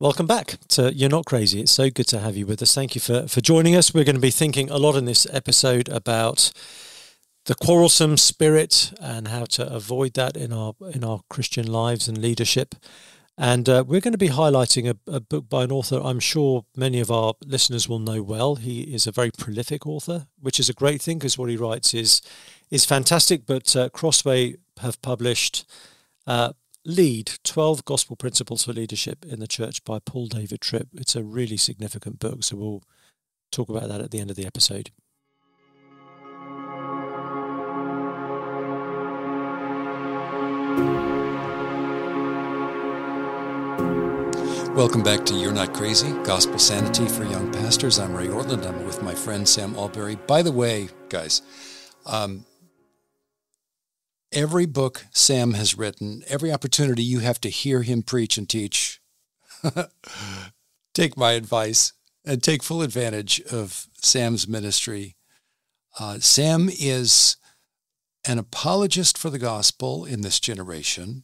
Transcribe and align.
Welcome 0.00 0.26
back 0.26 0.58
to 0.70 0.92
You're 0.92 1.08
Not 1.08 1.24
Crazy. 1.24 1.60
It's 1.60 1.70
so 1.70 1.88
good 1.88 2.08
to 2.08 2.18
have 2.18 2.36
you 2.36 2.46
with 2.46 2.60
us. 2.60 2.74
Thank 2.74 2.96
you 2.96 3.00
for, 3.00 3.28
for 3.28 3.40
joining 3.40 3.76
us. 3.76 3.94
We're 3.94 4.02
going 4.02 4.16
to 4.16 4.20
be 4.20 4.32
thinking 4.32 4.68
a 4.68 4.76
lot 4.76 4.96
in 4.96 5.04
this 5.04 5.24
episode 5.32 5.88
about 5.88 6.50
the 7.44 7.54
quarrelsome 7.54 8.16
spirit 8.16 8.92
and 9.00 9.28
how 9.28 9.44
to 9.44 9.72
avoid 9.72 10.14
that 10.14 10.36
in 10.36 10.52
our 10.52 10.74
in 10.92 11.04
our 11.04 11.20
Christian 11.30 11.70
lives 11.70 12.08
and 12.08 12.18
leadership. 12.18 12.74
And 13.38 13.68
uh, 13.68 13.84
we're 13.86 14.00
going 14.00 14.10
to 14.10 14.18
be 14.18 14.30
highlighting 14.30 14.90
a, 14.90 14.96
a, 15.10 15.20
book 15.20 15.48
by 15.48 15.62
an 15.62 15.70
author 15.70 16.00
I'm 16.02 16.20
sure 16.20 16.64
many 16.76 16.98
of 16.98 17.12
our 17.12 17.34
listeners 17.46 17.88
will 17.88 18.00
know 18.00 18.20
well. 18.20 18.56
He 18.56 18.82
is 18.92 19.06
a 19.06 19.12
very 19.12 19.30
prolific 19.30 19.86
author, 19.86 20.26
which 20.40 20.58
is 20.58 20.68
a 20.68 20.74
great 20.74 21.02
thing 21.02 21.18
because 21.18 21.38
what 21.38 21.50
he 21.50 21.56
writes 21.56 21.94
is 21.94 22.20
is 22.68 22.84
fantastic. 22.84 23.46
But 23.46 23.76
uh, 23.76 23.90
Crossway 23.90 24.56
have 24.80 25.00
published 25.02 25.64
uh, 26.26 26.52
Lead 26.86 27.38
12 27.44 27.86
Gospel 27.86 28.14
Principles 28.14 28.64
for 28.64 28.74
Leadership 28.74 29.24
in 29.24 29.40
the 29.40 29.46
Church 29.46 29.82
by 29.84 29.98
Paul 29.98 30.26
David 30.26 30.60
Tripp. 30.60 30.88
It's 30.92 31.16
a 31.16 31.22
really 31.22 31.56
significant 31.56 32.18
book, 32.18 32.44
so 32.44 32.56
we'll 32.56 32.82
talk 33.50 33.70
about 33.70 33.88
that 33.88 34.02
at 34.02 34.10
the 34.10 34.20
end 34.20 34.28
of 34.28 34.36
the 34.36 34.44
episode. 34.44 34.90
Welcome 44.76 45.02
back 45.02 45.24
to 45.24 45.34
You're 45.34 45.52
Not 45.52 45.72
Crazy, 45.72 46.12
Gospel 46.22 46.58
Sanity 46.58 47.08
for 47.08 47.24
Young 47.24 47.50
Pastors. 47.50 47.98
I'm 47.98 48.14
Ray 48.14 48.26
Ortlund. 48.26 48.66
I'm 48.66 48.84
with 48.84 49.02
my 49.02 49.14
friend 49.14 49.48
Sam 49.48 49.74
Allberry. 49.76 50.16
By 50.26 50.42
the 50.42 50.52
way, 50.52 50.90
guys, 51.08 51.40
um, 52.04 52.44
every 54.34 54.66
book 54.66 55.06
Sam 55.12 55.54
has 55.54 55.78
written, 55.78 56.22
every 56.28 56.52
opportunity 56.52 57.02
you 57.02 57.20
have 57.20 57.40
to 57.42 57.48
hear 57.48 57.82
him 57.82 58.02
preach 58.02 58.36
and 58.36 58.48
teach, 58.48 59.00
take 60.94 61.16
my 61.16 61.32
advice 61.32 61.92
and 62.24 62.42
take 62.42 62.62
full 62.62 62.82
advantage 62.82 63.40
of 63.50 63.86
Sam's 63.94 64.46
ministry. 64.46 65.16
Uh, 65.98 66.18
Sam 66.18 66.68
is 66.68 67.36
an 68.26 68.38
apologist 68.38 69.16
for 69.16 69.30
the 69.30 69.38
gospel 69.38 70.04
in 70.04 70.22
this 70.22 70.40
generation 70.40 71.22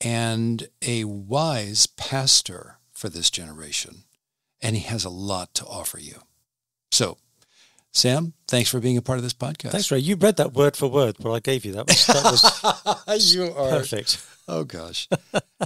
and 0.00 0.68
a 0.80 1.04
wise 1.04 1.86
pastor 1.86 2.78
for 2.92 3.08
this 3.08 3.30
generation. 3.30 4.04
And 4.60 4.76
he 4.76 4.82
has 4.82 5.04
a 5.04 5.10
lot 5.10 5.54
to 5.54 5.66
offer 5.66 5.98
you. 5.98 6.22
So 6.90 7.18
Sam, 7.94 8.32
thanks 8.48 8.70
for 8.70 8.80
being 8.80 8.96
a 8.96 9.02
part 9.02 9.18
of 9.18 9.22
this 9.22 9.34
podcast. 9.34 9.72
Thanks, 9.72 9.90
Ray. 9.90 9.98
You 9.98 10.16
read 10.16 10.36
that 10.38 10.54
word 10.54 10.76
for 10.76 10.88
word 10.88 11.16
what 11.18 11.34
I 11.34 11.40
gave 11.40 11.66
you. 11.66 11.72
That 11.72 11.86
was, 11.86 12.06
that 12.06 13.04
was 13.06 13.34
you 13.34 13.44
are 13.44 13.70
perfect. 13.70 14.26
Oh 14.48 14.64
gosh. 14.64 15.08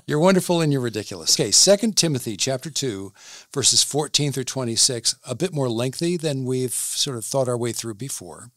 you're 0.06 0.18
wonderful 0.18 0.60
and 0.60 0.72
you're 0.72 0.82
ridiculous. 0.82 1.38
Okay, 1.38 1.52
Second 1.52 1.96
Timothy 1.96 2.36
chapter 2.36 2.68
2, 2.68 3.12
verses 3.54 3.84
14 3.84 4.32
through 4.32 4.44
26, 4.44 5.14
a 5.24 5.34
bit 5.36 5.54
more 5.54 5.68
lengthy 5.68 6.16
than 6.16 6.44
we've 6.44 6.74
sort 6.74 7.16
of 7.16 7.24
thought 7.24 7.48
our 7.48 7.56
way 7.56 7.72
through 7.72 7.94
before. 7.94 8.50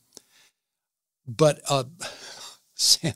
But 1.28 1.62
uh, 1.70 1.84
Sam, 2.76 3.14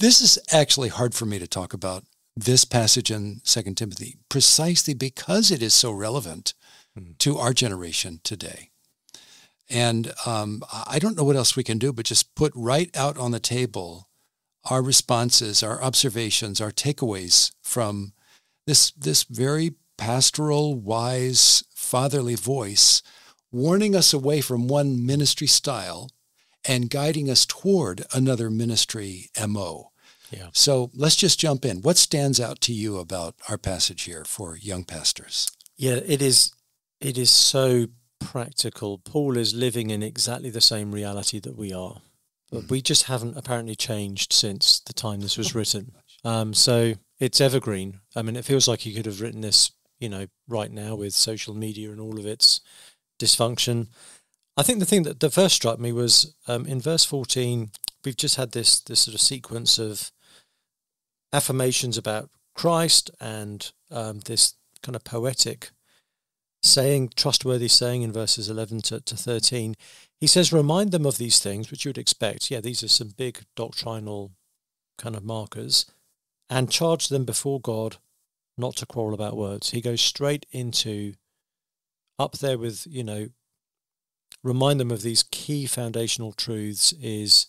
this 0.00 0.22
is 0.22 0.38
actually 0.50 0.88
hard 0.88 1.14
for 1.14 1.26
me 1.26 1.38
to 1.38 1.46
talk 1.46 1.74
about 1.74 2.04
this 2.34 2.64
passage 2.64 3.10
in 3.10 3.40
Second 3.44 3.76
Timothy 3.76 4.16
precisely 4.30 4.94
because 4.94 5.50
it 5.50 5.62
is 5.62 5.74
so 5.74 5.92
relevant 5.92 6.54
mm-hmm. 6.98 7.12
to 7.18 7.36
our 7.36 7.52
generation 7.52 8.20
today. 8.24 8.70
And 9.68 10.12
um, 10.24 10.62
I 10.70 10.98
don't 10.98 11.16
know 11.16 11.24
what 11.24 11.36
else 11.36 11.56
we 11.56 11.64
can 11.64 11.78
do, 11.78 11.92
but 11.92 12.06
just 12.06 12.34
put 12.34 12.52
right 12.54 12.94
out 12.96 13.18
on 13.18 13.32
the 13.32 13.40
table 13.40 14.08
our 14.68 14.82
responses, 14.82 15.62
our 15.62 15.80
observations, 15.82 16.60
our 16.60 16.72
takeaways 16.72 17.52
from 17.62 18.12
this, 18.66 18.90
this 18.92 19.22
very 19.22 19.74
pastoral, 19.96 20.74
wise, 20.74 21.62
fatherly 21.72 22.34
voice, 22.34 23.02
warning 23.52 23.94
us 23.94 24.12
away 24.12 24.40
from 24.40 24.66
one 24.66 25.04
ministry 25.04 25.46
style 25.46 26.10
and 26.64 26.90
guiding 26.90 27.30
us 27.30 27.46
toward 27.46 28.04
another 28.12 28.50
ministry 28.50 29.30
MO. 29.46 29.92
Yeah. 30.30 30.48
So 30.52 30.90
let's 30.94 31.16
just 31.16 31.38
jump 31.38 31.64
in. 31.64 31.82
What 31.82 31.96
stands 31.96 32.40
out 32.40 32.60
to 32.62 32.72
you 32.72 32.98
about 32.98 33.36
our 33.48 33.58
passage 33.58 34.02
here 34.02 34.24
for 34.24 34.56
young 34.56 34.84
pastors? 34.84 35.48
Yeah, 35.76 36.00
it 36.04 36.20
is 36.20 36.52
it 37.00 37.18
is 37.18 37.30
so 37.30 37.86
practical. 38.20 38.98
Paul 38.98 39.36
is 39.36 39.54
living 39.54 39.90
in 39.90 40.02
exactly 40.02 40.50
the 40.50 40.60
same 40.60 40.92
reality 40.92 41.38
that 41.40 41.56
we 41.56 41.72
are, 41.72 42.02
but 42.50 42.70
we 42.70 42.80
just 42.80 43.04
haven't 43.04 43.36
apparently 43.36 43.74
changed 43.74 44.32
since 44.32 44.80
the 44.80 44.92
time 44.92 45.20
this 45.20 45.38
was 45.38 45.54
written. 45.54 45.92
Um, 46.24 46.54
so 46.54 46.94
it's 47.18 47.40
evergreen. 47.40 48.00
I 48.14 48.22
mean, 48.22 48.36
it 48.36 48.44
feels 48.44 48.68
like 48.68 48.80
he 48.80 48.94
could 48.94 49.06
have 49.06 49.20
written 49.20 49.40
this, 49.40 49.70
you 49.98 50.08
know, 50.08 50.26
right 50.48 50.70
now 50.70 50.94
with 50.94 51.14
social 51.14 51.54
media 51.54 51.90
and 51.90 52.00
all 52.00 52.18
of 52.18 52.26
its 52.26 52.60
dysfunction. 53.18 53.88
I 54.56 54.62
think 54.62 54.78
the 54.78 54.86
thing 54.86 55.02
that, 55.04 55.20
that 55.20 55.32
first 55.32 55.54
struck 55.54 55.78
me 55.78 55.92
was 55.92 56.34
um, 56.48 56.66
in 56.66 56.80
verse 56.80 57.04
14, 57.04 57.70
we've 58.04 58.16
just 58.16 58.36
had 58.36 58.52
this 58.52 58.80
this 58.80 59.00
sort 59.00 59.14
of 59.14 59.20
sequence 59.20 59.78
of 59.78 60.10
affirmations 61.32 61.98
about 61.98 62.30
Christ 62.54 63.10
and 63.20 63.70
um, 63.90 64.20
this 64.20 64.54
kind 64.82 64.96
of 64.96 65.04
poetic 65.04 65.70
saying, 66.66 67.12
trustworthy 67.16 67.68
saying 67.68 68.02
in 68.02 68.12
verses 68.12 68.48
11 68.48 68.82
to, 68.82 69.00
to 69.00 69.16
13, 69.16 69.74
he 70.18 70.26
says, 70.26 70.52
remind 70.52 70.90
them 70.90 71.06
of 71.06 71.18
these 71.18 71.38
things, 71.40 71.70
which 71.70 71.84
you 71.84 71.90
would 71.90 71.98
expect. 71.98 72.50
Yeah, 72.50 72.60
these 72.60 72.82
are 72.82 72.88
some 72.88 73.14
big 73.16 73.44
doctrinal 73.54 74.32
kind 74.98 75.16
of 75.16 75.24
markers, 75.24 75.86
and 76.48 76.70
charge 76.70 77.08
them 77.08 77.24
before 77.24 77.60
God 77.60 77.96
not 78.56 78.76
to 78.76 78.86
quarrel 78.86 79.14
about 79.14 79.36
words. 79.36 79.70
He 79.70 79.80
goes 79.80 80.00
straight 80.00 80.46
into 80.50 81.14
up 82.18 82.38
there 82.38 82.58
with, 82.58 82.86
you 82.88 83.04
know, 83.04 83.28
remind 84.42 84.80
them 84.80 84.90
of 84.90 85.02
these 85.02 85.22
key 85.22 85.66
foundational 85.66 86.32
truths 86.32 86.92
is 86.92 87.46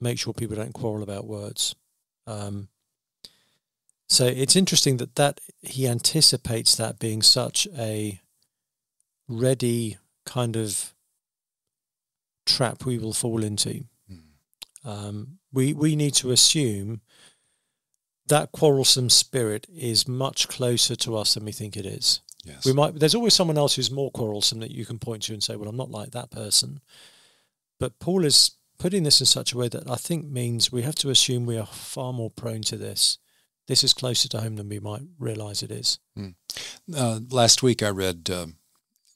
make 0.00 0.18
sure 0.18 0.34
people 0.34 0.56
don't 0.56 0.74
quarrel 0.74 1.02
about 1.02 1.26
words. 1.26 1.74
Um, 2.26 2.68
so 4.12 4.26
it's 4.26 4.56
interesting 4.56 4.98
that 4.98 5.14
that 5.14 5.40
he 5.62 5.88
anticipates 5.88 6.74
that 6.74 6.98
being 6.98 7.22
such 7.22 7.66
a 7.78 8.20
ready 9.26 9.96
kind 10.26 10.54
of 10.54 10.92
trap 12.44 12.84
we 12.84 12.98
will 12.98 13.14
fall 13.14 13.42
into. 13.42 13.84
Mm. 14.10 14.20
Um, 14.84 15.38
we 15.50 15.72
we 15.72 15.96
need 15.96 16.12
to 16.16 16.30
assume 16.30 17.00
that 18.26 18.52
quarrelsome 18.52 19.08
spirit 19.08 19.66
is 19.74 20.06
much 20.06 20.46
closer 20.46 20.94
to 20.96 21.16
us 21.16 21.32
than 21.32 21.46
we 21.46 21.52
think 21.52 21.74
it 21.74 21.86
is. 21.86 22.20
Yes. 22.44 22.66
We 22.66 22.74
might. 22.74 22.98
There's 22.98 23.14
always 23.14 23.32
someone 23.32 23.56
else 23.56 23.76
who's 23.76 23.90
more 23.90 24.10
quarrelsome 24.10 24.60
that 24.60 24.72
you 24.72 24.84
can 24.84 24.98
point 24.98 25.22
to 25.22 25.32
and 25.32 25.42
say, 25.42 25.56
"Well, 25.56 25.70
I'm 25.70 25.76
not 25.78 25.90
like 25.90 26.10
that 26.10 26.30
person." 26.30 26.82
But 27.80 27.98
Paul 27.98 28.26
is 28.26 28.56
putting 28.78 29.04
this 29.04 29.20
in 29.20 29.26
such 29.26 29.54
a 29.54 29.56
way 29.56 29.68
that 29.68 29.90
I 29.90 29.96
think 29.96 30.26
means 30.26 30.70
we 30.70 30.82
have 30.82 30.96
to 30.96 31.08
assume 31.08 31.46
we 31.46 31.56
are 31.56 31.64
far 31.64 32.12
more 32.12 32.30
prone 32.30 32.60
to 32.62 32.76
this 32.76 33.18
this 33.72 33.82
is 33.82 33.94
closer 33.94 34.28
to 34.28 34.38
home 34.38 34.56
than 34.56 34.68
we 34.68 34.78
might 34.78 35.00
realize 35.18 35.62
it 35.62 35.70
is. 35.70 35.98
Mm. 36.14 36.34
Uh, 36.94 37.20
last 37.30 37.62
week 37.62 37.82
I 37.82 37.88
read 37.88 38.28
uh, 38.30 38.48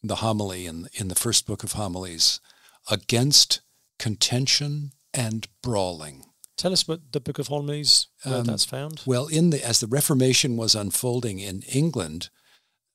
the 0.03 0.17
homily 0.17 0.65
in, 0.65 0.89
in 0.94 1.09
the 1.09 1.15
first 1.15 1.47
book 1.47 1.62
of 1.62 1.72
homilies 1.72 2.41
against 2.91 3.61
contention 3.99 4.93
and 5.12 5.47
brawling. 5.61 6.25
Tell 6.56 6.72
us 6.72 6.89
what 6.89 7.12
the 7.12 7.21
book 7.21 7.39
of 7.39 7.49
homilies 7.49 8.06
where 8.22 8.39
um, 8.39 8.44
that's 8.44 8.65
found. 8.65 9.03
Well, 9.05 9.27
in 9.27 9.50
the 9.50 9.62
as 9.62 9.81
the 9.81 9.87
Reformation 9.87 10.56
was 10.56 10.75
unfolding 10.75 11.38
in 11.38 11.61
England, 11.71 12.31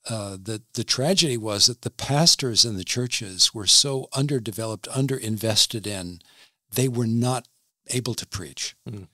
uh, 0.09 0.38
the 0.41 0.63
the 0.73 0.83
tragedy 0.83 1.38
was 1.38 1.67
that 1.67 1.83
the 1.83 1.91
pastors 1.91 2.66
in 2.66 2.75
the 2.75 2.83
churches 2.83 3.53
were 3.53 3.67
so 3.67 4.07
underdeveloped, 4.13 4.88
underinvested 4.89 5.85
in, 5.85 6.22
they 6.73 6.88
were 6.88 7.05
not 7.05 7.47
able 7.91 8.16
to 8.16 8.25
preach. 8.25 8.75
Mm. 8.89 9.09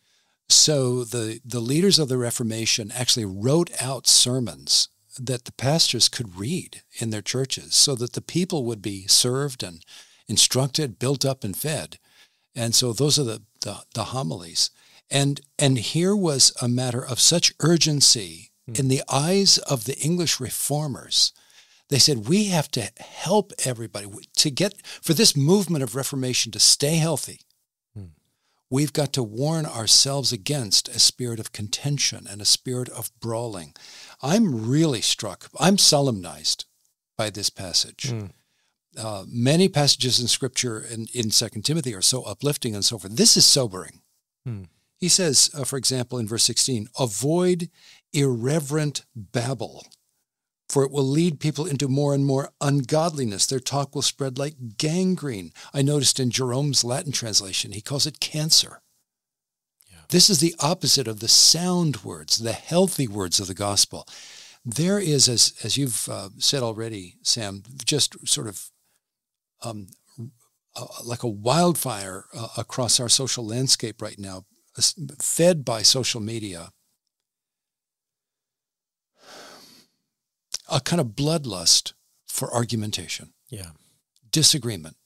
So 0.49 1.03
the, 1.03 1.41
the 1.43 1.59
leaders 1.59 1.99
of 1.99 2.07
the 2.07 2.17
Reformation 2.17 2.91
actually 2.93 3.25
wrote 3.25 3.69
out 3.81 4.07
sermons 4.07 4.89
that 5.19 5.45
the 5.45 5.51
pastors 5.51 6.09
could 6.09 6.37
read 6.37 6.83
in 6.99 7.09
their 7.09 7.21
churches 7.21 7.75
so 7.75 7.95
that 7.95 8.13
the 8.13 8.21
people 8.21 8.63
would 8.65 8.81
be 8.81 9.07
served 9.07 9.63
and 9.63 9.83
instructed, 10.27 10.99
built 10.99 11.25
up, 11.25 11.43
and 11.43 11.55
fed. 11.55 11.99
And 12.55 12.73
so 12.73 12.93
those 12.93 13.19
are 13.19 13.23
the, 13.23 13.41
the, 13.61 13.83
the 13.93 14.05
homilies. 14.05 14.69
And, 15.09 15.41
and 15.57 15.77
here 15.77 16.15
was 16.15 16.53
a 16.61 16.67
matter 16.67 17.03
of 17.03 17.19
such 17.19 17.53
urgency 17.61 18.51
mm. 18.69 18.79
in 18.79 18.87
the 18.87 19.03
eyes 19.11 19.57
of 19.57 19.85
the 19.85 19.97
English 19.97 20.39
reformers. 20.39 21.33
They 21.89 21.99
said, 21.99 22.27
we 22.27 22.45
have 22.45 22.69
to 22.71 22.89
help 22.99 23.53
everybody 23.63 24.07
to 24.35 24.51
get, 24.51 24.85
for 24.85 25.13
this 25.13 25.37
movement 25.37 25.83
of 25.83 25.95
Reformation 25.95 26.51
to 26.51 26.59
stay 26.59 26.97
healthy 26.97 27.41
We've 28.69 28.93
got 28.93 29.13
to 29.13 29.23
warn 29.23 29.65
ourselves 29.65 30.33
against 30.33 30.89
a 30.89 30.99
spirit 30.99 31.39
of 31.39 31.53
contention 31.53 32.27
and 32.29 32.41
a 32.41 32.45
spirit 32.45 32.89
of 32.89 33.09
brawling. 33.19 33.73
I'm 34.21 34.67
really 34.67 35.01
struck, 35.01 35.49
I'm 35.59 35.77
solemnized 35.77 36.65
by 37.17 37.29
this 37.29 37.49
passage. 37.49 38.11
Mm. 38.11 38.31
Uh, 38.97 39.23
many 39.27 39.69
passages 39.69 40.19
in 40.19 40.27
Scripture 40.27 40.79
in, 40.81 41.07
in 41.13 41.29
2 41.29 41.49
Timothy 41.61 41.93
are 41.93 42.01
so 42.01 42.23
uplifting 42.23 42.73
and 42.73 42.83
so 42.83 42.97
forth. 42.97 43.15
This 43.15 43.37
is 43.37 43.45
sobering. 43.45 44.01
Mm. 44.47 44.67
He 44.97 45.07
says, 45.07 45.51
uh, 45.53 45.63
for 45.63 45.77
example, 45.77 46.17
in 46.17 46.27
verse 46.27 46.43
16, 46.43 46.89
avoid 46.99 47.69
irreverent 48.11 49.05
babble, 49.15 49.85
for 50.77 50.83
it 50.83 50.91
will 50.91 51.03
lead 51.03 51.39
people 51.39 51.65
into 51.65 51.87
more 51.87 52.13
and 52.13 52.23
more 52.23 52.51
ungodliness. 52.61 53.47
Their 53.47 53.59
talk 53.59 53.95
will 53.95 54.03
spread 54.03 54.37
like 54.37 54.77
gangrene. 54.77 55.51
I 55.73 55.81
noticed 55.81 56.19
in 56.19 56.29
Jerome's 56.29 56.83
Latin 56.83 57.11
translation, 57.11 57.71
he 57.71 57.81
calls 57.81 58.05
it 58.05 58.19
cancer. 58.19 58.83
Yeah. 59.89 60.01
This 60.09 60.29
is 60.29 60.39
the 60.39 60.53
opposite 60.59 61.07
of 61.07 61.19
the 61.19 61.27
sound 61.27 62.03
words, 62.03 62.37
the 62.37 62.51
healthy 62.53 63.07
words 63.07 63.39
of 63.39 63.47
the 63.47 63.55
gospel. 63.55 64.07
There 64.63 64.99
is, 64.99 65.27
as, 65.27 65.55
as 65.63 65.79
you've 65.79 66.07
uh, 66.09 66.29
said 66.37 66.61
already, 66.61 67.15
Sam, 67.23 67.63
just 67.83 68.15
sort 68.29 68.45
of 68.45 68.69
um, 69.63 69.87
uh, 70.75 70.85
like 71.03 71.23
a 71.23 71.27
wildfire 71.27 72.25
uh, 72.35 72.49
across 72.55 72.99
our 72.99 73.09
social 73.09 73.43
landscape 73.43 73.99
right 73.99 74.19
now, 74.19 74.45
fed 75.19 75.65
by 75.65 75.81
social 75.81 76.21
media. 76.21 76.69
A 80.69 80.81
kind 80.81 80.99
of 80.99 81.07
bloodlust 81.07 81.93
for 82.27 82.53
argumentation. 82.53 83.33
Yeah. 83.49 83.71
Disagreement, 84.29 84.97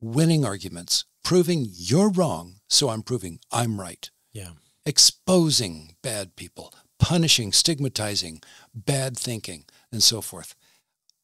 winning 0.00 0.44
arguments, 0.44 1.04
proving 1.22 1.66
you're 1.70 2.10
wrong, 2.10 2.56
so 2.68 2.88
I'm 2.88 3.02
proving 3.02 3.40
I'm 3.52 3.80
right. 3.80 4.10
Yeah. 4.32 4.50
Exposing 4.86 5.96
bad 6.02 6.36
people, 6.36 6.72
punishing, 6.98 7.52
stigmatizing 7.52 8.42
bad 8.74 9.16
thinking, 9.16 9.64
and 9.92 10.02
so 10.02 10.20
forth. 10.20 10.54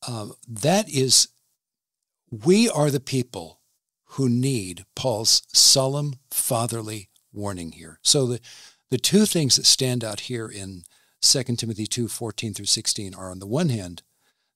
Uh, 0.07 0.29
that 0.49 0.89
is, 0.89 1.29
we 2.31 2.69
are 2.69 2.91
the 2.91 3.01
people 3.01 3.61
who 4.15 4.29
need 4.29 4.85
Paul's 4.97 5.43
solemn 5.53 6.15
fatherly 6.31 7.11
warning 7.33 7.73
here. 7.73 7.99
So 8.03 8.27
the, 8.27 8.41
the 8.91 8.99
two 8.99 9.25
things 9.27 9.57
that 9.57 9.67
stand 9.67 10.03
out 10.03 10.21
here 10.21 10.49
in 10.49 10.83
2 11.23 11.43
Timothy 11.57 11.87
2 11.87 12.09
14 12.09 12.55
through 12.55 12.67
16 12.67 13.15
are 13.15 13.31
on 13.31 13.39
the 13.39 13.47
one 13.47 13.69
hand, 13.69 14.03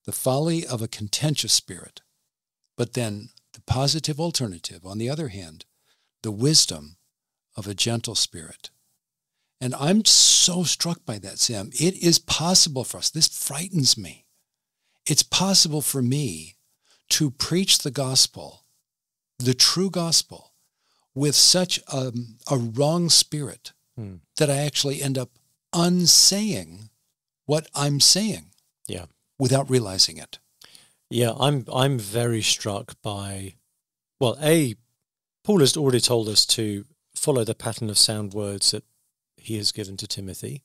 the 0.05 0.13
folly 0.13 0.67
of 0.67 0.83
a 0.83 0.89
contentious 0.89 1.53
spirit, 1.53 2.01
but 2.77 2.95
then 2.95 3.31
the 3.53 3.61
positive 3.63 4.19
alternative, 4.19 4.85
on 4.85 4.99
the 4.99 5.09
other 5.09 5.29
hand, 5.29 5.65
the 6.23 6.33
wisdom 6.33 6.97
of 7.57 7.67
a 7.67 7.75
gentle 7.75 8.15
spirit. 8.15 8.71
And 9.61 9.75
I'm 9.77 10.05
so 10.05 10.65
struck 10.65 11.05
by 11.05 11.19
that, 11.21 11.39
Sam. 11.39 11.71
It 11.73 11.95
is 12.03 12.19
possible 12.19 12.85
for 12.85 12.99
us, 12.99 13.11
this 13.11 13.29
frightens 13.29 13.97
me. 13.97 14.27
It's 15.07 15.23
possible 15.23 15.83
for 15.83 16.03
me 16.03 16.57
to 17.11 17.31
preach 17.31 17.79
the 17.79 17.91
gospel 17.91 18.65
the 19.39 19.55
true 19.55 19.91
gospel 19.91 20.53
with 21.15 21.35
such 21.35 21.81
a, 21.93 22.13
a 22.51 22.57
wrong 22.57 23.09
spirit 23.09 23.73
hmm. 23.97 24.17
that 24.37 24.51
I 24.51 24.59
actually 24.59 25.03
end 25.03 25.19
up 25.19 25.31
unsaying 25.75 26.91
what 27.47 27.67
I'm 27.75 28.00
saying. 28.00 28.50
Yeah. 28.87 29.06
Without 29.38 29.69
realizing 29.69 30.19
it. 30.19 30.38
Yeah, 31.11 31.32
I'm 31.38 31.65
I'm 31.73 31.99
very 31.99 32.41
struck 32.41 33.00
by 33.03 33.55
well, 34.21 34.38
A, 34.41 34.76
Paul 35.44 35.61
has 35.61 35.76
already 35.76 36.00
told 36.00 36.29
us 36.29 36.47
to 36.47 36.85
follow 37.15 37.44
the 37.44 37.55
pattern 37.55 37.91
of 37.91 37.99
sound 37.99 38.32
words 38.32 38.71
that 38.71 38.85
he 39.37 39.56
has 39.56 39.73
given 39.73 39.97
to 39.99 40.06
Timothy. 40.06 40.62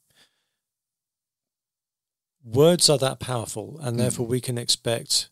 Words 2.43 2.89
are 2.89 2.97
that 2.99 3.19
powerful, 3.19 3.79
and 3.81 3.99
therefore 3.99 4.25
mm. 4.25 4.29
we 4.29 4.41
can 4.41 4.57
expect 4.57 5.29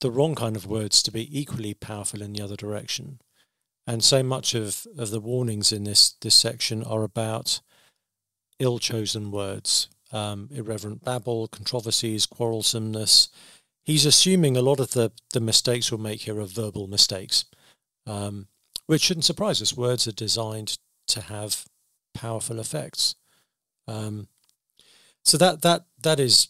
the 0.00 0.10
wrong 0.10 0.34
kind 0.34 0.56
of 0.56 0.66
words 0.66 1.02
to 1.02 1.10
be 1.10 1.38
equally 1.38 1.74
powerful 1.74 2.22
in 2.22 2.32
the 2.32 2.42
other 2.42 2.56
direction. 2.56 3.20
And 3.86 4.02
so 4.02 4.22
much 4.22 4.54
of, 4.54 4.86
of 4.96 5.10
the 5.10 5.20
warnings 5.20 5.72
in 5.72 5.84
this 5.84 6.14
this 6.20 6.34
section 6.34 6.82
are 6.82 7.02
about 7.02 7.60
ill 8.60 8.78
chosen 8.78 9.32
words, 9.32 9.88
um, 10.12 10.48
irreverent 10.52 11.04
babble, 11.04 11.48
controversies, 11.48 12.26
quarrelsomeness. 12.26 13.28
He's 13.82 14.06
assuming 14.06 14.56
a 14.56 14.62
lot 14.62 14.78
of 14.78 14.92
the, 14.92 15.10
the 15.32 15.40
mistakes 15.40 15.90
we'll 15.90 16.00
make 16.00 16.20
here 16.22 16.38
are 16.38 16.44
verbal 16.44 16.86
mistakes, 16.86 17.46
um, 18.06 18.46
which 18.86 19.02
shouldn't 19.02 19.24
surprise 19.24 19.60
us. 19.60 19.76
Words 19.76 20.06
are 20.06 20.12
designed 20.12 20.78
to 21.08 21.22
have 21.22 21.64
powerful 22.14 22.60
effects. 22.60 23.16
Um, 23.88 24.28
so 25.24 25.36
that 25.38 25.62
that 25.62 25.86
that 26.02 26.20
is, 26.20 26.48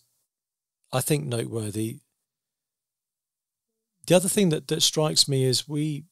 I 0.93 1.01
think, 1.01 1.25
noteworthy. 1.25 2.01
The 4.07 4.17
other 4.17 4.29
thing 4.29 4.49
that, 4.51 4.69
that 4.69 4.83
strikes 4.83 5.29
me 5.29 5.45
is 5.45 5.69
we 5.69 6.05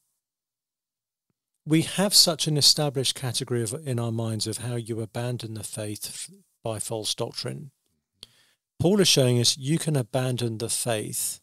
we 1.68 1.82
have 1.82 2.14
such 2.14 2.46
an 2.46 2.56
established 2.56 3.14
category 3.14 3.62
of, 3.62 3.74
in 3.86 3.98
our 3.98 4.10
minds 4.10 4.46
of 4.46 4.58
how 4.58 4.76
you 4.76 5.00
abandon 5.00 5.52
the 5.52 5.62
faith 5.62 6.30
by 6.64 6.78
false 6.78 7.14
doctrine. 7.14 7.70
Paul 8.80 9.00
is 9.00 9.08
showing 9.08 9.38
us 9.38 9.58
you 9.58 9.78
can 9.78 9.94
abandon 9.94 10.58
the 10.58 10.70
faith 10.70 11.40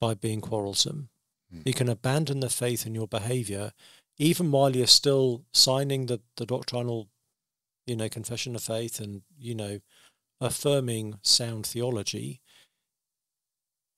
by 0.00 0.12
being 0.12 0.42
quarrelsome. 0.42 1.08
Mm. 1.54 1.66
You 1.66 1.72
can 1.72 1.88
abandon 1.88 2.40
the 2.40 2.50
faith 2.50 2.86
in 2.86 2.94
your 2.94 3.08
behavior 3.08 3.72
even 4.18 4.50
while 4.50 4.74
you're 4.74 4.86
still 4.86 5.44
signing 5.52 6.06
the, 6.06 6.20
the 6.36 6.44
doctrinal, 6.44 7.08
you 7.86 7.94
know, 7.94 8.08
confession 8.08 8.56
of 8.56 8.62
faith 8.62 8.98
and, 8.98 9.22
you 9.38 9.54
know, 9.54 9.78
affirming 10.40 11.14
sound 11.22 11.64
theology 11.66 12.40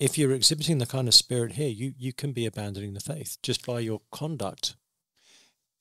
if 0.01 0.17
you're 0.17 0.33
exhibiting 0.33 0.79
the 0.79 0.87
kind 0.87 1.07
of 1.07 1.15
spirit 1.15 1.53
here, 1.53 1.69
you, 1.69 1.93
you 1.97 2.13
can 2.13 2.33
be 2.33 2.47
abandoning 2.47 2.95
the 2.95 3.01
faith 3.01 3.37
just 3.43 3.65
by 3.67 3.81
your 3.81 4.01
conduct. 4.11 4.75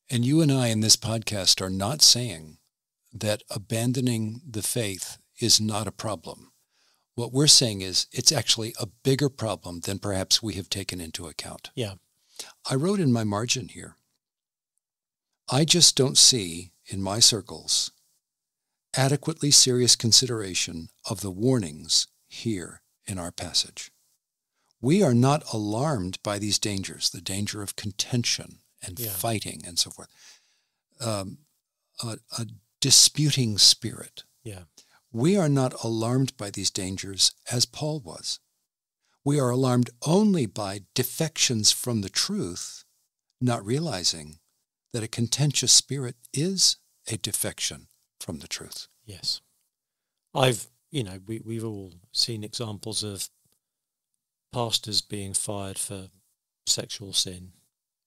And 0.09 0.25
you 0.25 0.41
and 0.41 0.51
I 0.51 0.67
in 0.67 0.79
this 0.79 0.95
podcast 0.95 1.61
are 1.61 1.69
not 1.69 2.01
saying 2.01 2.57
that 3.13 3.43
abandoning 3.49 4.41
the 4.47 4.63
faith 4.63 5.17
is 5.39 5.61
not 5.61 5.87
a 5.87 5.91
problem. 5.91 6.51
What 7.15 7.31
we're 7.31 7.47
saying 7.47 7.81
is 7.81 8.07
it's 8.11 8.31
actually 8.31 8.73
a 8.79 8.87
bigger 9.03 9.29
problem 9.29 9.81
than 9.81 9.99
perhaps 9.99 10.41
we 10.41 10.53
have 10.55 10.69
taken 10.69 10.99
into 10.99 11.27
account. 11.27 11.69
Yeah. 11.75 11.95
I 12.69 12.75
wrote 12.75 12.99
in 12.99 13.11
my 13.11 13.23
margin 13.23 13.67
here 13.67 13.95
I 15.51 15.65
just 15.65 15.95
don't 15.95 16.17
see 16.17 16.71
in 16.85 17.01
my 17.01 17.19
circles 17.19 17.91
adequately 18.95 19.51
serious 19.51 19.95
consideration 19.95 20.89
of 21.09 21.21
the 21.21 21.31
warnings 21.31 22.07
here 22.27 22.81
in 23.05 23.17
our 23.17 23.31
passage 23.31 23.91
we 24.81 25.03
are 25.03 25.13
not 25.13 25.43
alarmed 25.53 26.19
by 26.23 26.39
these 26.39 26.57
dangers, 26.57 27.09
the 27.09 27.21
danger 27.21 27.61
of 27.61 27.75
contention 27.75 28.59
and 28.85 28.99
yeah. 28.99 29.09
fighting 29.09 29.61
and 29.65 29.77
so 29.77 29.89
forth. 29.89 30.09
Um, 31.01 31.39
a, 32.03 32.17
a, 32.37 32.45
disputing 32.81 33.57
spirit. 33.57 34.23
Yeah. 34.43 34.63
We 35.11 35.35
are 35.35 35.49
not 35.49 35.73
alarmed 35.83 36.37
by 36.37 36.49
these 36.49 36.71
dangers 36.71 37.33
as 37.51 37.65
Paul 37.65 37.99
was. 37.99 38.39
We 39.25 39.37
are 39.39 39.49
alarmed 39.49 39.89
only 40.05 40.45
by 40.45 40.83
defections 40.95 41.73
from 41.73 42.01
the 42.01 42.09
truth, 42.09 42.85
not 43.41 43.65
realizing 43.65 44.39
that 44.93 45.03
a 45.03 45.09
contentious 45.09 45.73
spirit 45.73 46.15
is 46.33 46.77
a 47.11 47.17
defection 47.17 47.87
from 48.19 48.39
the 48.39 48.47
truth. 48.47 48.87
Yes. 49.05 49.41
I've, 50.33 50.67
you 50.89 51.03
know, 51.03 51.19
we, 51.25 51.41
we've 51.43 51.65
all 51.65 51.93
seen 52.13 52.43
examples 52.43 53.03
of 53.03 53.29
pastors 54.53 55.01
being 55.01 55.33
fired 55.33 55.77
for 55.77 56.07
sexual 56.65 57.13
sin 57.13 57.51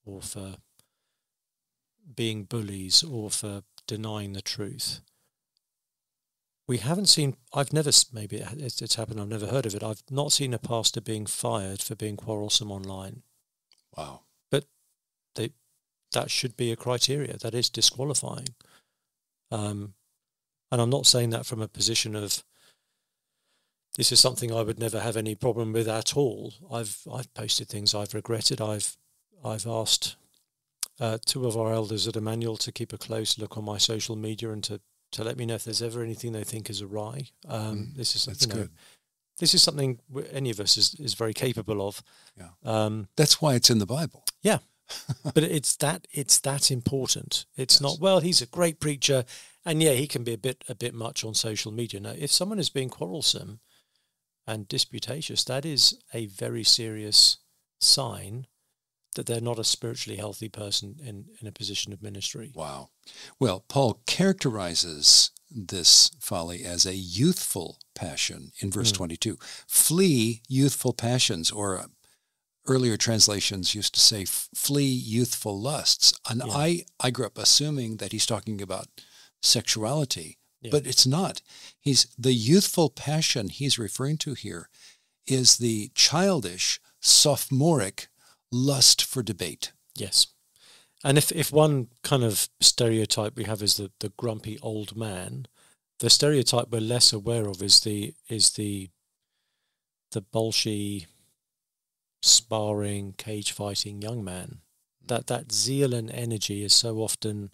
or 0.04 0.20
for 0.22 0.56
being 2.14 2.44
bullies 2.44 3.02
or 3.02 3.30
for 3.30 3.62
denying 3.86 4.32
the 4.32 4.42
truth. 4.42 5.00
We 6.68 6.78
haven't 6.78 7.06
seen, 7.06 7.36
I've 7.52 7.72
never, 7.72 7.90
maybe 8.12 8.36
it's, 8.56 8.80
it's 8.80 8.94
happened, 8.94 9.20
I've 9.20 9.28
never 9.28 9.46
heard 9.46 9.66
of 9.66 9.74
it. 9.74 9.82
I've 9.82 10.02
not 10.10 10.32
seen 10.32 10.54
a 10.54 10.58
pastor 10.58 11.00
being 11.00 11.26
fired 11.26 11.82
for 11.82 11.94
being 11.94 12.16
quarrelsome 12.16 12.70
online. 12.70 13.22
Wow. 13.96 14.22
But 14.50 14.64
they, 15.34 15.50
that 16.12 16.30
should 16.30 16.56
be 16.56 16.70
a 16.72 16.76
criteria. 16.76 17.36
That 17.36 17.54
is 17.54 17.68
disqualifying. 17.68 18.48
Um, 19.50 19.94
and 20.70 20.80
I'm 20.80 20.90
not 20.90 21.06
saying 21.06 21.30
that 21.30 21.44
from 21.44 21.60
a 21.60 21.68
position 21.68 22.14
of 22.16 22.42
this 23.96 24.10
is 24.10 24.20
something 24.20 24.50
I 24.50 24.62
would 24.62 24.78
never 24.78 25.00
have 25.00 25.18
any 25.18 25.34
problem 25.34 25.72
with 25.72 25.86
at 25.86 26.16
all. 26.16 26.54
I've 26.72 27.00
I've 27.12 27.32
posted 27.34 27.68
things 27.68 27.94
I've 27.94 28.14
regretted. 28.14 28.60
I've 28.60 28.96
I've 29.44 29.66
asked 29.66 30.16
uh, 31.00 31.18
two 31.24 31.46
of 31.46 31.56
our 31.56 31.72
elders 31.72 32.06
at 32.06 32.16
Immanuel 32.16 32.56
to 32.58 32.72
keep 32.72 32.92
a 32.92 32.98
close 32.98 33.38
look 33.38 33.56
on 33.56 33.64
my 33.64 33.78
social 33.78 34.16
media 34.16 34.50
and 34.50 34.62
to, 34.64 34.80
to 35.12 35.24
let 35.24 35.36
me 35.36 35.46
know 35.46 35.54
if 35.54 35.64
there's 35.64 35.82
ever 35.82 36.02
anything 36.02 36.32
they 36.32 36.44
think 36.44 36.70
is 36.70 36.82
awry. 36.82 37.28
Um, 37.48 37.76
mm, 37.76 37.96
this 37.96 38.14
is 38.14 38.26
that's 38.26 38.46
you 38.46 38.52
know, 38.52 38.60
good. 38.60 38.70
This 39.38 39.54
is 39.54 39.62
something 39.62 39.98
any 40.30 40.50
of 40.50 40.60
us 40.60 40.76
is, 40.76 40.94
is 40.94 41.14
very 41.14 41.34
capable 41.34 41.86
of. 41.86 42.02
Yeah. 42.36 42.50
Um, 42.64 43.08
that's 43.16 43.40
why 43.40 43.54
it's 43.54 43.70
in 43.70 43.78
the 43.78 43.86
Bible. 43.86 44.24
Yeah. 44.42 44.58
but 45.24 45.42
it's 45.42 45.74
that 45.76 46.06
it's 46.12 46.38
that 46.40 46.70
important. 46.70 47.46
It's 47.56 47.76
yes. 47.76 47.80
not 47.80 47.98
well. 48.00 48.20
He's 48.20 48.42
a 48.42 48.46
great 48.46 48.78
preacher, 48.78 49.24
and 49.64 49.82
yeah, 49.82 49.92
he 49.92 50.06
can 50.06 50.22
be 50.22 50.34
a 50.34 50.38
bit 50.38 50.64
a 50.68 50.74
bit 50.74 50.92
much 50.92 51.24
on 51.24 51.32
social 51.32 51.72
media. 51.72 51.98
Now, 52.00 52.14
if 52.16 52.30
someone 52.30 52.58
is 52.58 52.68
being 52.68 52.90
quarrelsome, 52.90 53.60
and 54.46 54.68
disputatious, 54.68 55.44
that 55.44 55.64
is 55.64 55.98
a 56.12 56.26
very 56.26 56.64
serious 56.64 57.38
sign 57.80 58.46
that 59.14 59.26
they're 59.26 59.40
not 59.40 59.58
a 59.58 59.64
spiritually 59.64 60.16
healthy 60.16 60.48
person 60.48 60.96
in, 61.04 61.26
in 61.40 61.46
a 61.46 61.52
position 61.52 61.92
of 61.92 62.02
ministry. 62.02 62.50
Wow. 62.54 62.90
Well, 63.38 63.64
Paul 63.68 64.02
characterizes 64.06 65.30
this 65.50 66.10
folly 66.18 66.64
as 66.64 66.86
a 66.86 66.94
youthful 66.94 67.78
passion 67.94 68.52
in 68.60 68.70
verse 68.70 68.92
mm. 68.92 68.96
22. 68.96 69.38
Flee 69.66 70.42
youthful 70.48 70.92
passions, 70.94 71.50
or 71.50 71.78
uh, 71.78 71.86
earlier 72.66 72.96
translations 72.96 73.74
used 73.74 73.94
to 73.94 74.00
say, 74.00 74.24
flee 74.24 74.84
youthful 74.84 75.60
lusts. 75.60 76.14
And 76.28 76.42
yeah. 76.46 76.52
I, 76.52 76.84
I 77.00 77.10
grew 77.10 77.26
up 77.26 77.38
assuming 77.38 77.98
that 77.98 78.12
he's 78.12 78.26
talking 78.26 78.62
about 78.62 78.86
sexuality, 79.42 80.38
yeah. 80.60 80.70
but 80.70 80.86
it's 80.86 81.06
not. 81.06 81.42
He's 81.78 82.06
the 82.18 82.32
youthful 82.32 82.88
passion 82.88 83.48
he's 83.48 83.78
referring 83.78 84.16
to 84.18 84.34
here 84.34 84.68
is 85.26 85.58
the 85.58 85.90
childish, 85.94 86.80
sophomoric 87.00 88.08
lust 88.52 89.04
for 89.04 89.22
debate. 89.22 89.72
Yes. 89.96 90.28
And 91.02 91.18
if, 91.18 91.32
if 91.32 91.50
one 91.50 91.88
kind 92.04 92.22
of 92.22 92.48
stereotype 92.60 93.34
we 93.34 93.44
have 93.44 93.62
is 93.62 93.76
the, 93.76 93.90
the 93.98 94.12
grumpy 94.16 94.58
old 94.60 94.96
man, 94.96 95.46
the 95.98 96.10
stereotype 96.10 96.68
we're 96.70 96.80
less 96.80 97.12
aware 97.12 97.48
of 97.48 97.62
is 97.62 97.80
the 97.80 98.14
is 98.28 98.50
the 98.50 98.90
the 100.12 100.22
bolshy 100.22 101.06
sparring, 102.22 103.14
cage 103.16 103.52
fighting 103.52 104.02
young 104.02 104.22
man. 104.22 104.58
That 105.04 105.26
that 105.28 105.52
zeal 105.52 105.94
and 105.94 106.10
energy 106.10 106.64
is 106.64 106.74
so 106.74 106.98
often 106.98 107.50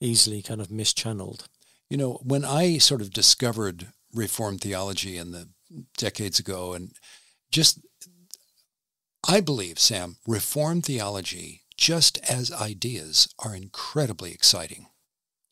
easily 0.00 0.42
kind 0.42 0.60
of 0.60 0.68
mischanneled. 0.68 1.46
You 1.88 1.96
know, 1.96 2.20
when 2.22 2.44
I 2.44 2.78
sort 2.78 3.02
of 3.02 3.12
discovered 3.12 3.88
Reformed 4.12 4.60
theology 4.60 5.16
in 5.16 5.32
the 5.32 5.48
decades 5.96 6.38
ago, 6.38 6.72
and 6.72 6.92
just 7.50 7.80
I 9.28 9.40
believe, 9.40 9.78
Sam, 9.78 10.16
Reformed 10.26 10.86
theology, 10.86 11.62
just 11.76 12.18
as 12.28 12.50
ideas, 12.52 13.28
are 13.38 13.54
incredibly 13.54 14.32
exciting. 14.32 14.86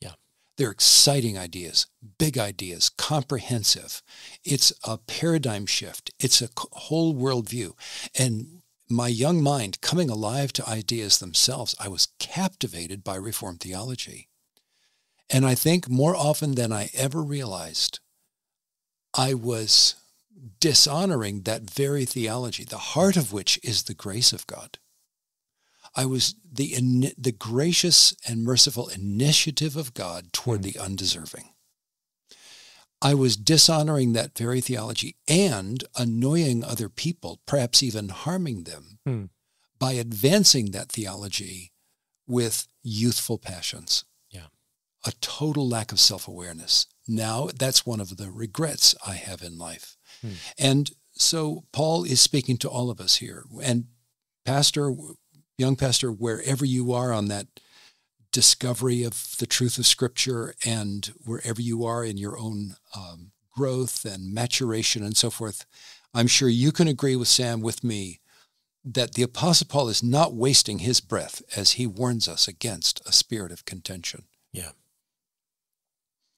Yeah. 0.00 0.14
They're 0.56 0.70
exciting 0.70 1.38
ideas, 1.38 1.86
big 2.18 2.38
ideas, 2.38 2.88
comprehensive. 2.88 4.02
It's 4.44 4.72
a 4.84 4.98
paradigm 4.98 5.66
shift. 5.66 6.10
It's 6.18 6.42
a 6.42 6.48
whole 6.72 7.14
worldview. 7.14 7.72
And 8.18 8.62
my 8.88 9.08
young 9.08 9.42
mind 9.42 9.80
coming 9.80 10.08
alive 10.08 10.52
to 10.54 10.68
ideas 10.68 11.18
themselves, 11.18 11.74
I 11.78 11.88
was 11.88 12.08
captivated 12.18 13.04
by 13.04 13.16
Reformed 13.16 13.60
theology. 13.60 14.28
And 15.30 15.44
I 15.44 15.54
think 15.54 15.90
more 15.90 16.16
often 16.16 16.54
than 16.54 16.72
I 16.72 16.88
ever 16.94 17.22
realized, 17.22 18.00
I 19.14 19.34
was 19.34 19.94
dishonoring 20.60 21.42
that 21.42 21.68
very 21.70 22.04
theology, 22.04 22.64
the 22.64 22.78
heart 22.78 23.16
of 23.16 23.32
which 23.32 23.58
is 23.62 23.84
the 23.84 23.94
grace 23.94 24.32
of 24.32 24.46
God. 24.46 24.78
I 25.94 26.06
was 26.06 26.34
the, 26.50 27.12
the 27.16 27.32
gracious 27.32 28.14
and 28.26 28.44
merciful 28.44 28.88
initiative 28.88 29.76
of 29.76 29.94
God 29.94 30.32
toward 30.32 30.60
mm. 30.60 30.72
the 30.72 30.78
undeserving. 30.78 31.50
I 33.00 33.14
was 33.14 33.36
dishonoring 33.36 34.12
that 34.12 34.36
very 34.36 34.60
theology 34.60 35.16
and 35.28 35.84
annoying 35.96 36.64
other 36.64 36.88
people, 36.88 37.40
perhaps 37.46 37.82
even 37.82 38.08
harming 38.08 38.64
them, 38.64 38.98
mm. 39.06 39.28
by 39.78 39.92
advancing 39.92 40.72
that 40.72 40.90
theology 40.90 41.72
with 42.26 42.66
youthful 42.82 43.38
passions. 43.38 44.04
Yeah. 44.30 44.46
A 45.06 45.12
total 45.20 45.68
lack 45.68 45.92
of 45.92 46.00
self 46.00 46.26
awareness. 46.26 46.86
Now, 47.06 47.48
that's 47.56 47.86
one 47.86 48.00
of 48.00 48.16
the 48.16 48.30
regrets 48.30 48.94
I 49.06 49.14
have 49.14 49.42
in 49.42 49.58
life. 49.58 49.96
Hmm. 50.20 50.32
And 50.58 50.90
so 51.12 51.64
Paul 51.72 52.04
is 52.04 52.20
speaking 52.20 52.56
to 52.58 52.68
all 52.68 52.90
of 52.90 53.00
us 53.00 53.16
here. 53.16 53.44
And 53.62 53.86
pastor, 54.44 54.94
young 55.56 55.76
pastor, 55.76 56.10
wherever 56.10 56.64
you 56.64 56.92
are 56.92 57.12
on 57.12 57.26
that 57.26 57.46
discovery 58.32 59.02
of 59.02 59.36
the 59.38 59.46
truth 59.46 59.78
of 59.78 59.86
Scripture 59.86 60.54
and 60.64 61.12
wherever 61.24 61.60
you 61.60 61.84
are 61.84 62.04
in 62.04 62.16
your 62.16 62.38
own 62.38 62.76
um, 62.94 63.32
growth 63.56 64.04
and 64.04 64.32
maturation 64.32 65.02
and 65.02 65.16
so 65.16 65.30
forth, 65.30 65.66
I'm 66.14 66.26
sure 66.26 66.48
you 66.48 66.72
can 66.72 66.88
agree 66.88 67.16
with 67.16 67.28
Sam, 67.28 67.60
with 67.60 67.82
me, 67.82 68.20
that 68.84 69.14
the 69.14 69.22
Apostle 69.22 69.66
Paul 69.68 69.88
is 69.88 70.02
not 70.02 70.34
wasting 70.34 70.78
his 70.80 71.00
breath 71.00 71.42
as 71.56 71.72
he 71.72 71.86
warns 71.86 72.28
us 72.28 72.48
against 72.48 73.02
a 73.06 73.12
spirit 73.12 73.52
of 73.52 73.64
contention. 73.64 74.24
Yeah. 74.52 74.70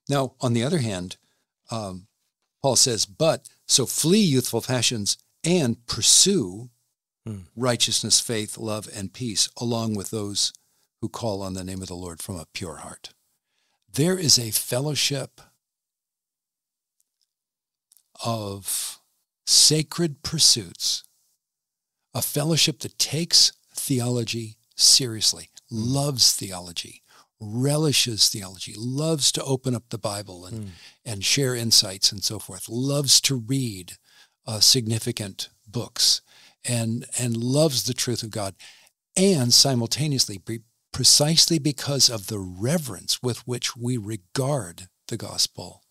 Now, 0.08 0.34
on 0.40 0.54
the 0.54 0.64
other 0.64 0.78
hand, 0.78 1.16
um, 1.70 2.08
Paul 2.62 2.76
says, 2.76 3.06
but 3.06 3.48
so 3.70 3.86
flee 3.86 4.18
youthful 4.18 4.60
passions 4.60 5.16
and 5.44 5.86
pursue 5.86 6.70
mm. 7.26 7.44
righteousness, 7.54 8.18
faith, 8.18 8.58
love, 8.58 8.88
and 8.92 9.12
peace, 9.12 9.48
along 9.60 9.94
with 9.94 10.10
those 10.10 10.52
who 11.00 11.08
call 11.08 11.40
on 11.40 11.54
the 11.54 11.62
name 11.62 11.80
of 11.80 11.86
the 11.86 11.94
Lord 11.94 12.20
from 12.20 12.34
a 12.36 12.46
pure 12.52 12.76
heart. 12.78 13.10
There 13.92 14.18
is 14.18 14.38
a 14.38 14.50
fellowship 14.50 15.40
of 18.24 18.98
sacred 19.46 20.24
pursuits, 20.24 21.04
a 22.12 22.22
fellowship 22.22 22.80
that 22.80 22.98
takes 22.98 23.52
theology 23.72 24.56
seriously, 24.74 25.48
loves 25.70 26.32
theology, 26.32 27.02
relishes 27.40 28.28
theology, 28.28 28.74
loves 28.76 29.32
to 29.32 29.44
open 29.44 29.74
up 29.74 29.84
the 29.88 29.98
Bible 29.98 30.46
and, 30.46 30.64
mm. 30.64 30.68
and 31.04 31.24
share 31.24 31.54
insights 31.54 32.12
and 32.12 32.22
so 32.22 32.38
forth, 32.38 32.68
loves 32.68 33.20
to 33.22 33.34
read 33.34 33.94
uh, 34.46 34.60
significant 34.60 35.48
books 35.66 36.20
and, 36.68 37.06
and 37.18 37.36
loves 37.36 37.84
the 37.84 37.94
truth 37.94 38.22
of 38.22 38.30
God. 38.30 38.54
And 39.16 39.52
simultaneously, 39.52 40.40
precisely 40.92 41.58
because 41.58 42.08
of 42.10 42.26
the 42.26 42.38
reverence 42.38 43.22
with 43.22 43.46
which 43.46 43.76
we 43.76 43.96
regard 43.96 44.88
the 45.08 45.16
gospel, 45.16 45.82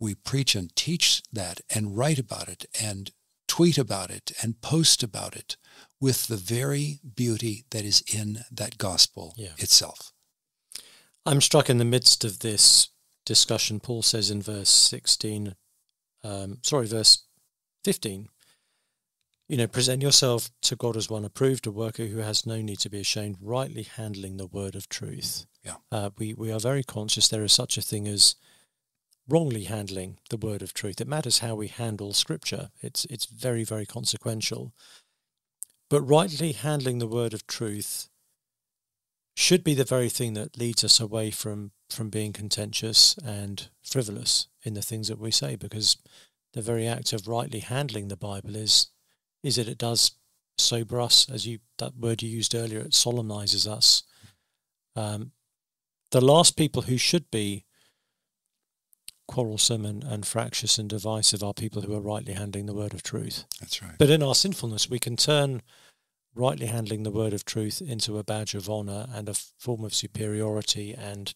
we 0.00 0.14
preach 0.14 0.54
and 0.54 0.74
teach 0.74 1.22
that 1.32 1.60
and 1.70 1.96
write 1.96 2.18
about 2.18 2.48
it 2.48 2.66
and 2.80 3.10
tweet 3.46 3.78
about 3.78 4.10
it 4.10 4.32
and 4.42 4.60
post 4.60 5.02
about 5.02 5.36
it 5.36 5.56
with 6.00 6.26
the 6.26 6.36
very 6.36 6.98
beauty 7.14 7.64
that 7.70 7.84
is 7.84 8.02
in 8.12 8.40
that 8.50 8.78
gospel 8.78 9.34
yeah. 9.36 9.50
itself. 9.58 10.13
I'm 11.26 11.40
struck 11.40 11.70
in 11.70 11.78
the 11.78 11.84
midst 11.84 12.24
of 12.24 12.40
this 12.40 12.88
discussion. 13.24 13.80
Paul 13.80 14.02
says 14.02 14.30
in 14.30 14.42
verse 14.42 14.68
16, 14.68 15.54
um, 16.22 16.58
sorry, 16.62 16.86
verse 16.86 17.24
15, 17.84 18.28
you 19.48 19.56
know, 19.56 19.66
present 19.66 20.02
yourself 20.02 20.50
to 20.62 20.76
God 20.76 20.96
as 20.96 21.08
one 21.08 21.24
approved, 21.24 21.66
a 21.66 21.70
worker 21.70 22.06
who 22.06 22.18
has 22.18 22.46
no 22.46 22.60
need 22.60 22.78
to 22.80 22.90
be 22.90 23.00
ashamed, 23.00 23.36
rightly 23.40 23.82
handling 23.82 24.36
the 24.36 24.46
word 24.46 24.74
of 24.74 24.88
truth. 24.88 25.46
Yeah. 25.62 25.76
Uh, 25.90 26.10
we, 26.18 26.34
we 26.34 26.52
are 26.52 26.60
very 26.60 26.82
conscious 26.82 27.28
there 27.28 27.44
is 27.44 27.52
such 27.52 27.78
a 27.78 27.82
thing 27.82 28.06
as 28.06 28.36
wrongly 29.28 29.64
handling 29.64 30.18
the 30.30 30.36
word 30.36 30.62
of 30.62 30.74
truth. 30.74 31.00
It 31.00 31.08
matters 31.08 31.38
how 31.38 31.54
we 31.54 31.68
handle 31.68 32.12
scripture. 32.12 32.70
It's 32.82 33.06
it's 33.06 33.26
very, 33.26 33.64
very 33.64 33.86
consequential. 33.86 34.72
But 35.88 36.02
rightly 36.02 36.52
handling 36.52 36.98
the 36.98 37.06
word 37.06 37.32
of 37.32 37.46
truth 37.46 38.08
should 39.34 39.64
be 39.64 39.74
the 39.74 39.84
very 39.84 40.08
thing 40.08 40.34
that 40.34 40.58
leads 40.58 40.84
us 40.84 41.00
away 41.00 41.30
from 41.30 41.72
from 41.90 42.08
being 42.08 42.32
contentious 42.32 43.16
and 43.24 43.68
frivolous 43.82 44.48
in 44.62 44.74
the 44.74 44.82
things 44.82 45.08
that 45.08 45.18
we 45.18 45.30
say 45.30 45.56
because 45.56 45.96
the 46.52 46.62
very 46.62 46.86
act 46.86 47.12
of 47.12 47.28
rightly 47.28 47.60
handling 47.60 48.08
the 48.08 48.16
bible 48.16 48.56
is 48.56 48.88
is 49.42 49.56
that 49.56 49.68
it 49.68 49.78
does 49.78 50.12
sober 50.58 51.00
us 51.00 51.28
as 51.30 51.46
you 51.46 51.58
that 51.78 51.96
word 51.96 52.22
you 52.22 52.28
used 52.28 52.54
earlier 52.54 52.80
it 52.80 52.94
solemnizes 52.94 53.66
us. 53.66 54.02
Um, 54.96 55.32
the 56.10 56.20
last 56.20 56.56
people 56.56 56.82
who 56.82 56.96
should 56.96 57.30
be 57.30 57.64
quarrelsome 59.26 59.84
and, 59.84 60.04
and 60.04 60.26
fractious 60.26 60.78
and 60.78 60.88
divisive 60.88 61.42
are 61.42 61.54
people 61.54 61.82
who 61.82 61.94
are 61.94 62.00
rightly 62.00 62.34
handling 62.34 62.66
the 62.66 62.74
word 62.74 62.94
of 62.94 63.02
truth. 63.02 63.46
That's 63.60 63.82
right. 63.82 63.94
But 63.98 64.10
in 64.10 64.22
our 64.22 64.34
sinfulness 64.34 64.88
we 64.88 64.98
can 64.98 65.16
turn 65.16 65.62
rightly 66.34 66.66
handling 66.66 67.02
the 67.02 67.10
word 67.10 67.32
of 67.32 67.44
truth 67.44 67.80
into 67.80 68.18
a 68.18 68.24
badge 68.24 68.54
of 68.54 68.68
honor 68.68 69.06
and 69.12 69.28
a 69.28 69.34
form 69.34 69.84
of 69.84 69.94
superiority 69.94 70.92
and 70.92 71.34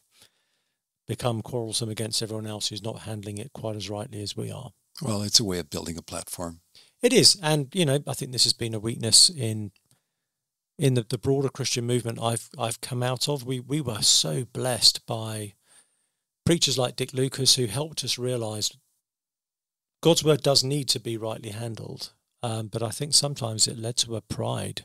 become 1.07 1.43
quarrelsome 1.43 1.89
against 1.89 2.23
everyone 2.23 2.47
else 2.47 2.69
who's 2.69 2.83
not 2.83 3.01
handling 3.01 3.39
it 3.39 3.53
quite 3.53 3.77
as 3.77 3.89
rightly 3.89 4.23
as 4.23 4.37
we 4.37 4.51
are. 4.51 4.71
Well, 5.01 5.23
it's 5.23 5.41
a 5.41 5.45
way 5.45 5.59
of 5.59 5.71
building 5.71 5.97
a 5.97 6.03
platform. 6.03 6.61
It 7.03 7.13
is. 7.13 7.39
And, 7.43 7.69
you 7.73 7.87
know, 7.87 8.01
I 8.07 8.15
think 8.15 8.33
this 8.33 8.45
has 8.45 8.53
been 8.53 8.75
a 8.75 8.81
weakness 8.81 9.31
in 9.31 9.73
in 10.79 10.95
the, 10.95 11.05
the 11.09 11.19
broader 11.19 11.49
Christian 11.49 11.85
movement 11.87 12.21
I've 12.23 12.49
I've 12.57 12.81
come 12.81 13.03
out 13.03 13.29
of. 13.29 13.45
We 13.45 13.61
we 13.61 13.81
were 13.81 14.03
so 14.03 14.45
blessed 14.45 15.05
by 15.07 15.55
preachers 16.47 16.79
like 16.79 16.97
Dick 16.97 17.13
Lucas 17.13 17.57
who 17.57 17.67
helped 17.67 18.05
us 18.05 18.19
realize 18.19 18.71
God's 20.01 20.23
word 20.23 20.43
does 20.43 20.63
need 20.63 20.89
to 20.91 21.01
be 21.01 21.17
rightly 21.17 21.51
handled. 21.51 22.13
Um, 22.43 22.69
but 22.69 22.83
I 22.83 22.91
think 22.91 23.15
sometimes 23.15 23.67
it 23.67 23.79
led 23.79 23.97
to 23.99 24.17
a 24.17 24.21
pride 24.21 24.83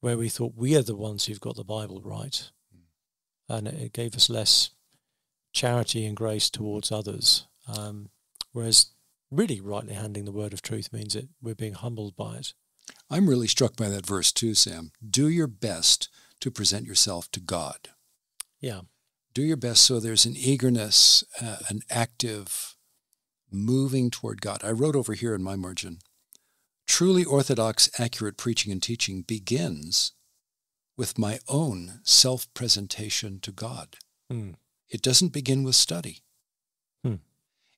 where 0.00 0.16
we 0.16 0.28
thought 0.28 0.54
we 0.56 0.76
are 0.76 0.82
the 0.82 0.96
ones 0.96 1.26
who've 1.26 1.40
got 1.40 1.56
the 1.56 1.64
Bible 1.64 2.00
right. 2.04 2.50
And 3.48 3.68
it, 3.68 3.92
gave 3.92 4.14
us 4.14 4.30
less 4.30 4.70
charity 5.52 6.06
and 6.06 6.16
grace 6.16 6.48
towards 6.48 6.90
others. 6.90 7.46
Um, 7.68 8.10
whereas 8.52 8.88
really 9.30 9.60
rightly 9.60 9.94
handling 9.94 10.24
the 10.24 10.32
word 10.32 10.52
of 10.52 10.62
truth 10.62 10.92
means 10.92 11.14
that 11.14 11.28
we're 11.42 11.54
being 11.54 11.74
humbled 11.74 12.16
by 12.16 12.36
it. 12.36 12.54
I'm 13.10 13.28
really 13.28 13.48
struck 13.48 13.76
by 13.76 13.88
that 13.88 14.06
verse 14.06 14.32
too, 14.32 14.54
Sam. 14.54 14.92
Do 15.08 15.28
your 15.28 15.46
best 15.46 16.08
to 16.40 16.50
present 16.50 16.86
yourself 16.86 17.30
to 17.32 17.40
God. 17.40 17.88
Yeah. 18.60 18.82
Do 19.32 19.42
your 19.42 19.56
best 19.56 19.84
so 19.84 20.00
there's 20.00 20.26
an 20.26 20.36
eagerness, 20.36 21.24
uh, 21.40 21.58
an 21.68 21.80
active 21.90 22.76
moving 23.50 24.10
toward 24.10 24.40
God. 24.40 24.62
I 24.62 24.70
wrote 24.70 24.96
over 24.96 25.14
here 25.14 25.34
in 25.34 25.42
my 25.42 25.56
margin 25.56 25.98
truly 26.86 27.24
orthodox, 27.24 27.88
accurate 27.98 28.36
preaching 28.36 28.72
and 28.72 28.82
teaching 28.82 29.22
begins 29.22 30.12
with 30.96 31.18
my 31.18 31.38
own 31.48 32.00
self 32.04 32.52
presentation 32.54 33.40
to 33.40 33.52
God. 33.52 33.96
Hmm. 34.30 34.52
It 34.88 35.02
doesn't 35.02 35.32
begin 35.32 35.64
with 35.64 35.74
study. 35.74 36.22
Hmm. 37.02 37.16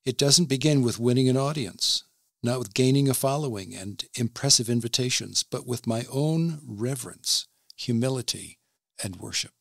It 0.05 0.19
doesn't 0.19 0.47
begin 0.47 0.83
with 0.83 0.99
winning 0.99 1.29
an 1.29 1.37
audience, 1.37 2.05
not 2.43 2.59
with 2.59 2.75
gaining 2.75 3.09
a 3.09 3.15
following 3.15 3.75
and 3.75 4.05
impressive 4.15 4.69
invitations, 4.69 5.43
but 5.43 5.67
with 5.67 5.87
my 5.87 6.05
own 6.11 6.61
reverence, 6.65 7.47
humility, 7.77 8.59
and 9.03 9.17
worship. 9.17 9.53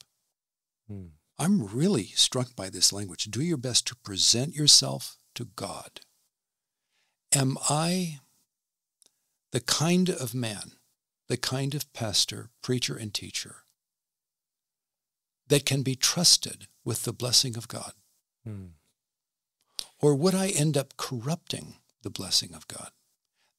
Hmm. 0.88 1.08
I'm 1.38 1.66
really 1.66 2.06
struck 2.16 2.56
by 2.56 2.70
this 2.70 2.94
language. 2.94 3.26
Do 3.26 3.42
your 3.42 3.58
best 3.58 3.88
to 3.88 3.96
present 3.96 4.56
yourself 4.56 5.18
to 5.36 5.46
God. 5.46 6.02
Am 7.34 7.58
I 7.70 8.20
the 9.56 9.62
kind 9.62 10.10
of 10.10 10.36
man, 10.36 10.74
the 11.30 11.38
kind 11.38 11.76
of 11.76 11.94
pastor, 11.94 12.50
preacher, 12.62 12.98
and 12.98 13.14
teacher 13.14 13.64
that 15.48 15.66
can 15.66 15.82
be 15.82 15.96
trusted 15.96 16.68
with 16.84 17.04
the 17.04 17.14
blessing 17.14 17.56
of 17.56 17.70
God? 17.70 17.94
Hmm. 18.44 18.66
Or 20.02 20.14
would 20.14 20.36
I 20.36 20.50
end 20.50 20.76
up 20.76 20.98
corrupting 20.98 21.76
the 22.04 22.10
blessing 22.10 22.54
of 22.54 22.68
God? 22.68 22.90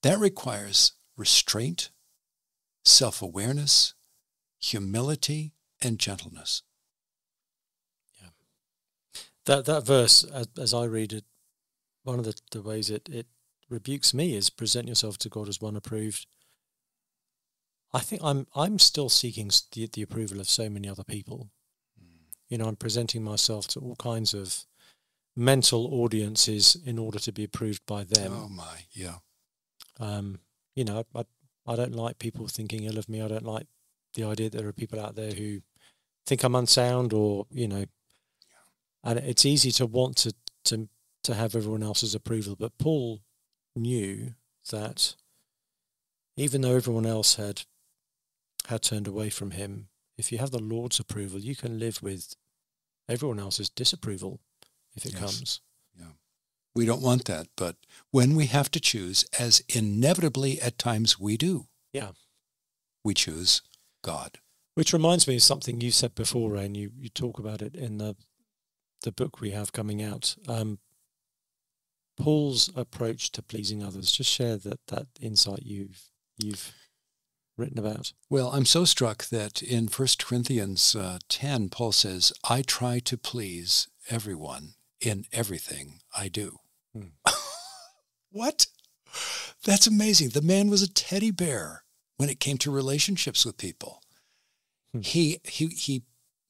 That 0.02 0.18
requires 0.18 0.92
restraint, 1.16 1.88
self 2.84 3.22
awareness, 3.22 3.94
humility, 4.58 5.54
and 5.80 5.98
gentleness. 5.98 6.62
That 9.46 9.64
that 9.64 9.86
verse, 9.86 10.24
as, 10.24 10.48
as 10.60 10.74
I 10.74 10.84
read 10.84 11.14
it, 11.14 11.24
one 12.02 12.18
of 12.18 12.26
the, 12.26 12.38
the 12.50 12.60
ways 12.60 12.90
it, 12.90 13.08
it 13.08 13.28
rebukes 13.68 14.14
me 14.14 14.34
is 14.34 14.50
present 14.50 14.88
yourself 14.88 15.18
to 15.18 15.28
God 15.28 15.48
as 15.48 15.60
one 15.60 15.76
approved. 15.76 16.26
I 17.92 18.00
think 18.00 18.22
I'm 18.24 18.46
I'm 18.54 18.78
still 18.78 19.08
seeking 19.08 19.50
the, 19.72 19.88
the 19.92 20.02
approval 20.02 20.40
of 20.40 20.48
so 20.48 20.68
many 20.68 20.88
other 20.88 21.04
people. 21.04 21.50
You 22.48 22.58
know, 22.58 22.66
I'm 22.66 22.76
presenting 22.76 23.24
myself 23.24 23.66
to 23.68 23.80
all 23.80 23.96
kinds 23.96 24.32
of 24.32 24.64
mental 25.34 26.02
audiences 26.02 26.76
in 26.84 26.98
order 26.98 27.18
to 27.18 27.32
be 27.32 27.44
approved 27.44 27.84
by 27.86 28.04
them. 28.04 28.32
Oh 28.34 28.48
my, 28.48 28.84
yeah. 28.92 29.16
Um, 29.98 30.38
you 30.74 30.84
know, 30.84 31.04
I, 31.14 31.24
I 31.66 31.76
don't 31.76 31.94
like 31.94 32.18
people 32.18 32.46
thinking 32.46 32.84
ill 32.84 32.98
of 32.98 33.08
me. 33.08 33.20
I 33.20 33.28
don't 33.28 33.44
like 33.44 33.66
the 34.14 34.24
idea 34.24 34.48
that 34.48 34.58
there 34.58 34.68
are 34.68 34.72
people 34.72 35.00
out 35.00 35.16
there 35.16 35.32
who 35.32 35.60
think 36.26 36.44
I'm 36.44 36.54
unsound 36.54 37.12
or, 37.12 37.46
you 37.50 37.68
know, 37.68 37.84
yeah. 37.84 39.04
and 39.04 39.18
it's 39.18 39.44
easy 39.44 39.72
to 39.72 39.86
want 39.86 40.16
to, 40.18 40.32
to, 40.64 40.88
to 41.24 41.34
have 41.34 41.54
everyone 41.54 41.82
else's 41.82 42.14
approval. 42.14 42.56
But 42.56 42.78
Paul 42.78 43.20
knew 43.76 44.34
that 44.70 45.14
even 46.36 46.60
though 46.60 46.74
everyone 46.76 47.06
else 47.06 47.36
had, 47.36 47.62
had 48.66 48.82
turned 48.82 49.06
away 49.06 49.30
from 49.30 49.52
him, 49.52 49.88
if 50.18 50.32
you 50.32 50.38
have 50.38 50.50
the 50.50 50.58
Lord's 50.58 50.98
approval, 51.00 51.38
you 51.40 51.54
can 51.54 51.78
live 51.78 52.02
with 52.02 52.34
everyone 53.08 53.38
else's 53.38 53.68
disapproval 53.70 54.40
if 54.94 55.04
it 55.06 55.12
Yes. 55.12 55.20
comes. 55.20 55.60
Yeah. 55.98 56.12
We 56.74 56.84
don't 56.86 57.02
want 57.02 57.24
that, 57.26 57.48
but 57.56 57.76
when 58.10 58.34
we 58.34 58.46
have 58.46 58.70
to 58.72 58.80
choose, 58.80 59.24
as 59.38 59.60
inevitably 59.68 60.60
at 60.60 60.78
times 60.78 61.18
we 61.18 61.36
do, 61.36 61.68
Yeah. 61.92 62.12
we 63.04 63.14
choose 63.14 63.62
God. 64.02 64.40
Which 64.74 64.92
reminds 64.92 65.26
me 65.26 65.36
of 65.36 65.42
something 65.42 65.80
you 65.80 65.90
said 65.90 66.14
before, 66.14 66.50
Ray, 66.52 66.66
and 66.66 66.76
you, 66.76 66.92
you 66.98 67.08
talk 67.08 67.38
about 67.38 67.62
it 67.62 67.74
in 67.74 67.98
the 67.98 68.16
the 69.02 69.12
book 69.12 69.40
we 69.40 69.50
have 69.50 69.72
coming 69.72 70.02
out. 70.02 70.36
Um, 70.48 70.80
Paul's 72.16 72.70
approach 72.74 73.30
to 73.32 73.42
pleasing 73.42 73.82
others. 73.82 74.10
Just 74.10 74.30
share 74.30 74.56
that 74.56 74.80
that 74.88 75.06
insight 75.20 75.62
you've 75.62 76.10
you've 76.38 76.72
written 77.56 77.78
about. 77.78 78.12
Well, 78.28 78.50
I'm 78.52 78.66
so 78.66 78.84
struck 78.84 79.26
that 79.26 79.62
in 79.62 79.86
1 79.86 80.08
Corinthians 80.18 80.94
uh, 80.94 81.18
10, 81.28 81.70
Paul 81.70 81.92
says, 81.92 82.32
I 82.48 82.62
try 82.62 82.98
to 83.00 83.16
please 83.16 83.88
everyone 84.10 84.74
in 85.00 85.24
everything 85.32 86.00
I 86.16 86.28
do. 86.28 86.58
Hmm. 86.94 87.08
what? 88.30 88.66
That's 89.64 89.86
amazing. 89.86 90.30
The 90.30 90.42
man 90.42 90.68
was 90.68 90.82
a 90.82 90.92
teddy 90.92 91.30
bear 91.30 91.84
when 92.16 92.28
it 92.28 92.40
came 92.40 92.58
to 92.58 92.70
relationships 92.70 93.44
with 93.44 93.56
people. 93.56 94.02
Hmm. 94.92 95.00
He, 95.00 95.38
he, 95.44 95.68
he 95.68 96.02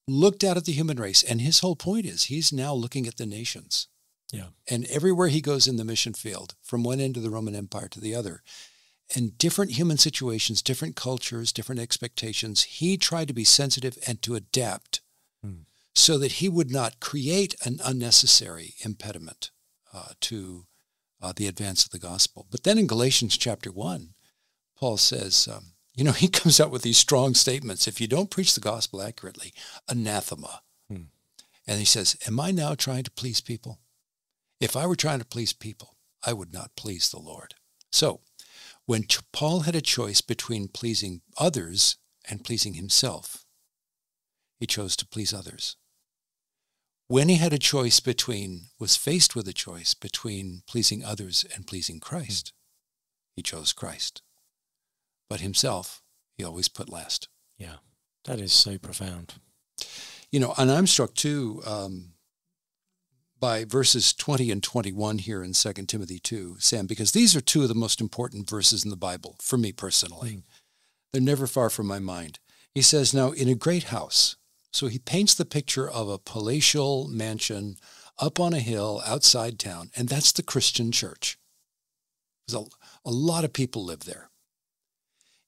looked 0.09 0.45
out 0.45 0.57
at 0.57 0.65
the 0.65 0.73
human 0.73 0.99
race, 0.99 1.23
and 1.23 1.41
his 1.41 1.61
whole 1.61 1.77
point 1.77 2.07
is 2.07 2.25
he's 2.25 2.53
now 2.53 2.73
looking 2.75 3.07
at 3.07 3.17
the 3.17 3.27
nations. 3.27 3.89
Yeah. 4.33 4.49
And 4.69 4.85
everywhere 4.87 5.29
he 5.29 5.41
goes 5.41 5.69
in 5.69 5.77
the 5.77 5.85
mission 5.85 6.13
field, 6.15 6.55
from 6.63 6.83
one 6.83 7.01
end 7.01 7.17
of 7.17 7.23
the 7.23 7.31
Roman 7.31 7.55
Empire 7.55 7.89
to 7.89 8.01
the 8.01 8.15
other, 8.15 8.43
and 9.15 9.39
different 9.39 9.73
human 9.73 9.99
situations, 9.99 10.63
different 10.63 10.97
cultures, 10.97 11.53
different 11.53 11.81
expectations, 11.81 12.65
he 12.65 12.97
tried 12.97 13.29
to 13.29 13.35
be 13.35 13.45
sensitive 13.45 13.97
and 14.07 14.21
to 14.23 14.35
adapt 14.35 15.01
Hmm. 15.43 15.63
so 15.95 16.19
that 16.19 16.33
he 16.33 16.49
would 16.49 16.71
not 16.71 16.99
create 16.99 17.55
an 17.65 17.79
unnecessary 17.85 18.75
impediment 18.85 19.51
uh, 19.93 20.09
to 20.23 20.67
uh, 21.23 21.33
the 21.37 21.47
advance 21.47 21.85
of 21.85 21.91
the 21.91 21.99
gospel. 21.99 22.47
But 22.51 22.65
then 22.65 22.79
in 22.79 22.87
Galatians 22.87 23.37
chapter 23.37 23.71
1, 23.71 24.15
Paul 24.77 24.97
says, 24.97 25.49
um, 25.51 25.73
you 25.95 26.05
know, 26.05 26.13
he 26.25 26.29
comes 26.29 26.61
out 26.61 26.71
with 26.71 26.83
these 26.83 26.99
strong 26.99 27.35
statements. 27.35 27.87
If 27.87 28.01
you 28.01 28.09
don't 28.09 28.31
preach 28.31 28.55
the 28.55 28.61
gospel 28.61 29.01
accurately, 29.03 29.53
anathema. 29.89 30.63
Hmm. 30.91 31.05
And 31.67 31.79
he 31.79 31.85
says, 31.85 32.17
Am 32.27 32.41
I 32.41 32.51
now 32.51 32.75
trying 32.75 33.05
to 33.05 33.11
please 33.11 33.41
people? 33.41 33.79
If 34.61 34.77
I 34.77 34.87
were 34.87 34.97
trying 34.97 35.19
to 35.19 35.27
please 35.27 35.53
people, 35.53 35.97
I 36.25 36.33
would 36.33 36.53
not 36.53 36.77
please 36.77 37.11
the 37.11 37.19
Lord. 37.19 37.55
So, 37.93 38.21
when 38.87 39.05
Ch- 39.05 39.21
Paul 39.33 39.61
had 39.61 39.77
a 39.77 39.81
choice 39.81 40.21
between 40.21 40.69
pleasing 40.69 41.23
others 41.37 41.97
and 42.29 42.45
pleasing 42.45 42.75
himself, 42.75 43.45
he 44.59 44.67
chose 44.67 44.97
to 44.97 45.07
please 45.07 45.35
others. 45.35 45.77
When 47.09 47.29
he 47.29 47.37
had 47.37 47.53
a 47.53 47.59
choice 47.59 48.01
between, 48.01 48.67
was 48.79 48.97
faced 48.97 49.37
with 49.37 49.47
a 49.47 49.53
choice 49.53 49.95
between 49.95 50.63
pleasing 50.67 51.05
others 51.05 51.45
and 51.55 51.67
pleasing 51.67 52.01
Christ, 52.01 52.53
he 53.35 53.43
chose 53.43 53.73
Christ. 53.73 54.23
But 55.29 55.41
himself, 55.41 56.03
he 56.37 56.43
always 56.45 56.69
put 56.69 56.89
last. 56.89 57.29
Yeah. 57.59 57.77
That 58.25 58.41
is 58.41 58.53
so 58.53 58.77
profound. 58.79 59.35
You 60.33 60.41
know, 60.41 60.55
and 60.59 60.71
I'm 60.71 60.89
struck 60.89 61.15
too 61.15 61.63
um, 61.65 62.15
by 63.39 63.65
verses 63.65 64.13
20 64.13 64.51
and 64.51 64.63
21 64.63 65.19
here 65.19 65.43
in 65.43 65.53
2 65.53 65.73
Timothy 65.87 66.19
2, 66.19 66.57
Sam, 66.59 66.87
because 66.87 67.13
these 67.13 67.37
are 67.37 67.41
two 67.41 67.63
of 67.63 67.69
the 67.69 67.75
most 67.75 68.01
important 68.01 68.49
verses 68.49 68.85
in 68.85 68.91
the 68.91 68.97
Bible 68.97 69.37
for 69.41 69.57
me 69.57 69.73
personally. 69.73 70.31
Mm. 70.31 70.43
They're 71.13 71.23
never 71.23 71.47
far 71.47 71.71
from 71.71 71.87
my 71.87 71.99
mind. 71.99 72.39
He 72.75 72.83
says, 72.83 73.15
Now, 73.15 73.33
in 73.33 73.49
a 73.49 73.55
great 73.55 73.85
house, 73.85 74.37
so 74.73 74.89
he 74.89 74.99
paints 74.99 75.35
the 75.35 75.45
picture 75.45 75.89
of 75.89 76.09
a 76.09 76.19
palatial 76.19 77.09
mansion 77.09 77.77
up 78.19 78.41
on 78.41 78.53
a 78.53 78.61
hill 78.61 79.03
outside 79.07 79.59
town, 79.59 79.91
and 79.97 80.09
that's 80.09 80.33
the 80.33 80.43
Christian 80.43 80.93
church. 80.93 81.39
A, 82.53 82.65
a 83.05 83.11
lot 83.11 83.45
of 83.45 83.53
people 83.53 83.85
live 83.85 84.05
there. 84.05 84.31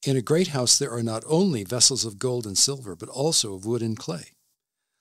In 0.07 0.17
a 0.17 0.23
great 0.23 0.49
house, 0.49 0.79
there 0.79 0.93
are 0.93 1.03
not 1.03 1.25
only 1.27 1.65
vessels 1.65 2.05
of 2.05 2.19
gold 2.19 2.47
and 2.47 2.57
silver, 2.57 2.95
but 2.95 3.09
also 3.09 3.55
of 3.55 3.67
wood 3.67 3.83
and 3.83 3.99
clay 3.99 4.33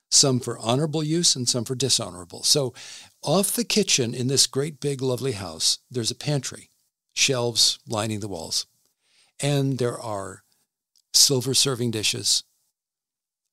some 0.10 0.40
for 0.40 0.58
honorable 0.60 1.04
use 1.04 1.36
and 1.36 1.48
some 1.50 1.66
for 1.66 1.76
dishonorable. 1.76 2.44
So, 2.44 2.74
off 3.22 3.52
the 3.52 3.66
kitchen 3.66 4.14
in 4.14 4.28
this 4.28 4.48
great 4.48 4.80
big 4.80 5.02
lovely 5.02 5.34
house, 5.34 5.80
there's 5.92 6.12
a 6.12 6.16
pantry, 6.16 6.70
shelves 7.14 7.80
lining 7.88 8.20
the 8.20 8.28
walls, 8.28 8.66
and 9.40 9.78
there 9.78 10.00
are 10.00 10.44
silver 11.14 11.54
serving 11.54 11.92
dishes, 11.92 12.44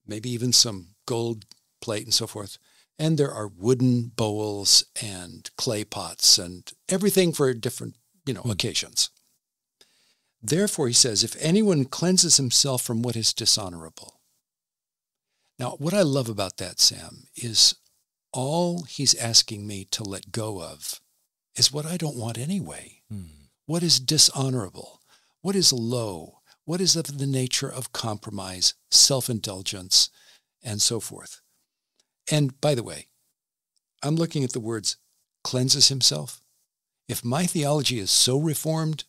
maybe 0.07 0.31
even 0.31 0.53
some 0.53 0.89
gold 1.07 1.45
plate 1.81 2.05
and 2.05 2.15
so 2.15 2.27
forth. 2.27 2.59
And 2.99 3.19
there 3.19 3.33
are 3.33 3.49
wooden 3.49 4.13
bowls 4.15 4.85
and 5.03 5.51
clay 5.57 5.83
pots 5.85 6.39
and 6.39 6.71
everything 6.89 7.33
for 7.33 7.53
different, 7.53 7.97
you 8.25 8.35
know, 8.35 8.43
Hmm. 8.43 8.51
occasions. 8.53 9.11
Therefore, 10.41 10.89
he 10.89 10.95
says, 10.95 11.25
if 11.25 11.35
anyone 11.41 11.87
cleanses 11.87 12.37
himself 12.37 12.83
from 12.83 13.03
what 13.03 13.17
is 13.17 13.33
dishonorable, 13.33 14.21
now, 15.59 15.77
what 15.79 15.95
I 15.95 16.03
love 16.03 16.29
about 16.29 16.57
that, 16.57 16.81
Sam, 16.81 17.29
is 17.37 17.77
all 18.33 18.83
he's 18.83 19.15
asking 19.15 19.67
me 19.67 19.85
to 19.93 20.03
let 20.03 20.33
go 20.33 20.61
of 20.61 21.01
is 21.55 21.73
what 21.73 21.87
I 21.87 21.97
don't 21.97 22.17
want 22.17 22.39
anyway. 22.39 23.03
Hmm. 23.09 23.47
What 23.67 23.83
is 23.83 24.01
dishonorable? 24.01 25.01
What 25.41 25.55
is 25.55 25.73
low? 25.73 26.41
What 26.65 26.81
is 26.81 26.97
of 26.97 27.19
the 27.19 27.27
nature 27.27 27.71
of 27.71 27.93
compromise, 27.93 28.75
self-indulgence, 28.91 30.11
and 30.63 30.83
so 30.83 30.99
forth? 30.99 31.41
And 32.31 32.61
by 32.61 32.75
the 32.75 32.83
way, 32.83 33.07
I'm 34.03 34.17
looking 34.17 34.45
at 34.45 34.53
the 34.53 34.61
words 34.61 34.97
cleanses 35.45 35.89
himself. 35.89 36.41
If 37.09 37.25
my 37.25 37.47
theology 37.47 37.99
is 37.99 38.11
so 38.11 38.39
reformed 38.39 39.05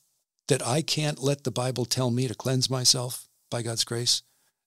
that 0.47 0.65
I 0.65 0.81
can't 0.81 1.23
let 1.23 1.43
the 1.43 1.51
Bible 1.51 1.85
tell 1.85 2.11
me 2.11 2.27
to 2.27 2.35
cleanse 2.35 2.69
myself 2.69 3.27
by 3.49 3.61
God's 3.61 3.85
grace, 3.85 4.21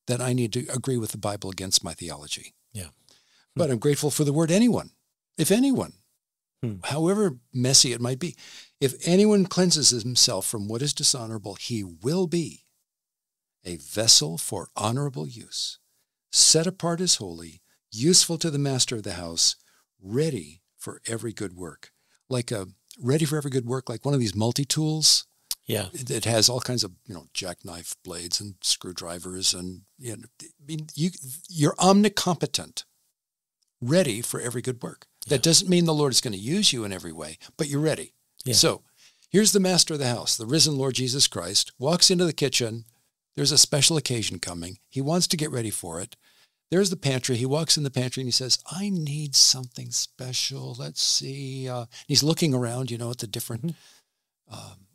then 0.09 0.21
I 0.21 0.33
need 0.33 0.53
to 0.55 0.66
agree 0.68 0.97
with 0.97 1.12
the 1.12 1.18
Bible 1.18 1.51
against 1.51 1.85
my 1.85 1.94
theology. 1.94 2.55
Yeah. 2.73 2.88
But 3.55 3.71
I'm 3.71 3.79
grateful 3.79 4.11
for 4.11 4.25
the 4.25 4.33
word 4.33 4.51
anyone. 4.51 4.90
If 5.37 5.53
anyone, 5.53 5.92
Hmm. 6.61 6.79
however 6.83 7.38
messy 7.53 7.92
it 7.92 8.01
might 8.01 8.18
be, 8.18 8.35
if 8.81 8.94
anyone 9.07 9.47
cleanses 9.47 9.90
himself 9.90 10.44
from 10.44 10.66
what 10.66 10.83
is 10.83 10.92
dishonorable, 10.92 11.55
he 11.55 11.85
will 11.85 12.27
be 12.27 12.64
a 13.64 13.77
vessel 13.77 14.38
for 14.38 14.68
honorable 14.75 15.29
use, 15.29 15.79
set 16.33 16.66
apart 16.66 17.01
as 17.01 17.16
holy, 17.16 17.62
useful 17.92 18.38
to 18.38 18.51
the 18.51 18.59
master 18.59 18.97
of 18.97 19.05
the 19.05 19.12
house, 19.12 19.55
ready 20.01 20.62
for 20.77 21.01
every 21.07 21.33
good 21.33 21.55
work. 21.55 21.92
Like 22.29 22.51
a 22.51 22.66
ready 22.99 23.25
for 23.25 23.37
every 23.37 23.53
good 23.53 23.66
work, 23.66 23.88
like 23.88 24.05
one 24.05 24.14
of 24.14 24.21
these 24.21 24.35
multi 24.35 24.64
tools 24.64 25.28
Yeah. 25.68 25.88
that 25.92 26.24
has 26.24 26.48
all 26.48 26.61
kinds 26.61 26.83
of 26.83 26.92
you 27.07 27.14
know 27.14 27.26
jackknife 27.35 27.94
blades 28.02 28.40
and 28.40 28.54
screwdrivers 28.62 29.52
and 29.52 29.83
you 29.98 30.16
know, 30.16 30.24
I 30.42 30.46
mean 30.66 30.87
you 30.94 31.11
you're 31.48 31.74
omnicompetent, 31.76 32.85
ready 33.81 34.22
for 34.22 34.40
every 34.40 34.62
good 34.62 34.83
work. 34.83 35.07
Yeah. 35.26 35.37
That 35.37 35.42
doesn't 35.42 35.68
mean 35.68 35.85
the 35.85 35.94
Lord 35.94 36.12
is 36.12 36.22
going 36.22 36.33
to 36.33 36.38
use 36.38 36.72
you 36.72 36.85
in 36.85 36.92
every 36.92 37.12
way, 37.12 37.38
but 37.57 37.68
you're 37.68 37.81
ready. 37.81 38.14
Yeah. 38.44 38.54
So 38.54 38.83
here's 39.31 39.52
the 39.52 39.61
master 39.61 39.94
of 39.94 40.00
the 40.00 40.09
house, 40.09 40.37
the 40.37 40.46
risen 40.46 40.78
Lord 40.78 40.94
Jesus 40.94 41.26
Christ, 41.26 41.72
walks 41.78 42.11
into 42.11 42.24
the 42.24 42.33
kitchen. 42.33 42.85
There's 43.37 43.52
a 43.52 43.59
special 43.59 43.96
occasion 43.96 44.40
coming. 44.40 44.78
He 44.88 45.00
wants 45.00 45.26
to 45.28 45.37
get 45.37 45.52
ready 45.52 45.70
for 45.70 46.00
it. 46.00 46.16
There's 46.70 46.90
the 46.90 46.96
pantry. 46.96 47.37
He 47.37 47.46
walks 47.46 47.76
in 47.76 47.83
the 47.83 47.90
pantry 47.90 48.22
and 48.22 48.26
he 48.26 48.33
says, 48.33 48.59
I 48.70 48.90
need 48.90 49.35
something 49.37 49.90
special. 49.90 50.74
Let's 50.78 51.00
see. 51.00 51.68
Uh, 51.68 51.87
he's 52.07 52.22
looking 52.22 52.52
around, 52.52 52.90
you 52.90 52.98
know, 52.98 53.11
at 53.11 53.18
the 53.18 53.26
different 53.26 53.74
um, 54.50 54.88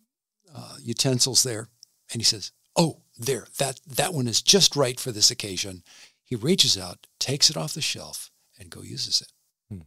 uh, 0.54 0.76
utensils 0.82 1.44
there. 1.44 1.68
And 2.12 2.22
he 2.22 2.24
says, 2.26 2.52
Oh, 2.76 3.02
there, 3.18 3.48
that, 3.60 3.80
that 3.88 4.14
one 4.14 4.28
is 4.28 4.42
just 4.42 4.76
right 4.76 5.00
for 5.00 5.12
this 5.12 5.30
occasion. 5.32 5.84
He 6.24 6.36
reaches 6.36 6.78
out, 6.78 7.06
takes 7.20 7.50
it 7.50 7.58
off 7.58 7.74
the 7.74 7.82
shelf, 7.82 8.32
and 8.60 8.70
go 8.70 8.82
uses 8.82 9.22
it. 9.22 9.32
Hmm. 9.70 9.84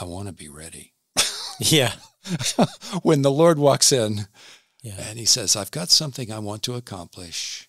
I 0.00 0.04
want 0.04 0.26
to 0.28 0.32
be 0.32 0.48
ready. 0.48 0.94
Yeah. 1.62 1.92
when 3.02 3.20
the 3.20 3.30
Lord 3.30 3.58
walks 3.58 3.92
in 3.92 4.28
Yeah. 4.82 4.94
and 4.98 5.18
he 5.18 5.26
says, 5.26 5.56
I've 5.56 5.70
got 5.70 5.90
something 5.90 6.32
I 6.32 6.38
want 6.38 6.62
to 6.62 6.74
accomplish. 6.74 7.68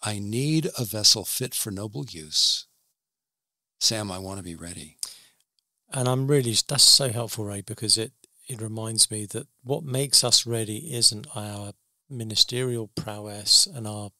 I 0.00 0.20
need 0.20 0.68
a 0.78 0.84
vessel 0.84 1.24
fit 1.24 1.52
for 1.52 1.72
noble 1.72 2.04
use. 2.04 2.66
Sam, 3.80 4.12
I 4.12 4.18
want 4.18 4.38
to 4.38 4.44
be 4.44 4.54
ready. 4.54 4.96
And 5.92 6.08
I'm 6.08 6.28
really 6.28 6.54
that's 6.68 6.84
so 6.84 7.10
helpful, 7.10 7.44
Ray, 7.46 7.62
because 7.62 7.98
it 7.98 8.12
it 8.46 8.60
reminds 8.60 9.10
me 9.10 9.26
that 9.26 9.48
what 9.62 9.84
makes 9.84 10.22
us 10.22 10.46
ready 10.46 10.94
isn't 10.94 11.26
our 11.34 11.72
ministerial 12.08 12.88
prowess 12.88 13.66
and 13.66 13.86
our, 13.86 14.10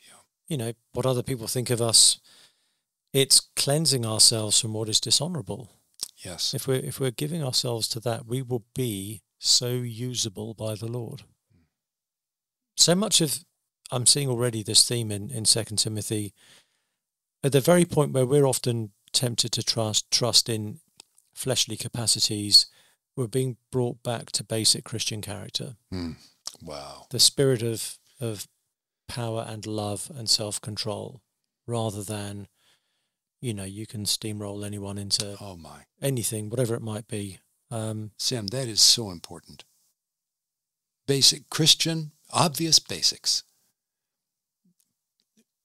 Yeah. 0.00 0.20
you 0.48 0.56
know, 0.56 0.72
what 0.92 1.06
other 1.06 1.22
people 1.22 1.46
think 1.46 1.70
of 1.70 1.80
us. 1.80 2.18
It's 3.12 3.40
cleansing 3.56 4.04
ourselves 4.04 4.60
from 4.60 4.72
what 4.72 4.88
is 4.88 5.00
dishonorable. 5.00 5.70
Yes. 6.24 6.52
If 6.54 6.66
we're 6.66 6.80
if 6.84 6.98
we're 6.98 7.12
giving 7.12 7.42
ourselves 7.44 7.88
to 7.88 8.00
that, 8.00 8.26
we 8.26 8.42
will 8.42 8.64
be 8.74 9.22
so 9.38 9.68
usable 9.68 10.52
by 10.54 10.74
the 10.74 10.88
Lord. 10.88 11.20
Hmm. 11.52 11.62
So 12.76 12.94
much 12.94 13.20
of 13.20 13.44
I'm 13.90 14.04
seeing 14.06 14.28
already 14.28 14.62
this 14.62 14.86
theme 14.86 15.10
in 15.12 15.30
in 15.30 15.44
Second 15.44 15.78
Timothy, 15.78 16.34
at 17.44 17.52
the 17.52 17.60
very 17.60 17.84
point 17.84 18.12
where 18.12 18.26
we're 18.26 18.46
often 18.46 18.90
tempted 19.12 19.52
to 19.52 19.62
trust 19.62 20.10
trust 20.10 20.48
in 20.48 20.80
fleshly 21.32 21.76
capacities, 21.76 22.66
we're 23.18 23.26
being 23.26 23.56
brought 23.72 24.02
back 24.02 24.30
to 24.32 24.44
basic 24.44 24.84
Christian 24.84 25.20
character, 25.20 25.76
Hmm. 25.90 26.12
Wow. 26.62 27.06
the 27.10 27.18
spirit 27.20 27.62
of 27.62 27.98
of 28.20 28.46
power 29.08 29.44
and 29.48 29.66
love 29.66 30.10
and 30.14 30.28
self 30.30 30.60
control, 30.60 31.22
rather 31.66 32.02
than, 32.02 32.46
you 33.40 33.52
know, 33.54 33.64
you 33.64 33.86
can 33.86 34.04
steamroll 34.04 34.64
anyone 34.64 34.98
into 34.98 35.36
Oh, 35.40 35.56
my. 35.56 35.86
anything, 36.00 36.48
whatever 36.50 36.74
it 36.74 36.82
might 36.82 37.06
be. 37.08 37.38
Um, 37.70 38.12
Sam, 38.18 38.46
that 38.48 38.66
is 38.68 38.80
so 38.80 39.10
important. 39.10 39.64
Basic 41.06 41.48
Christian, 41.50 42.12
obvious 42.30 42.78
basics. 42.78 43.42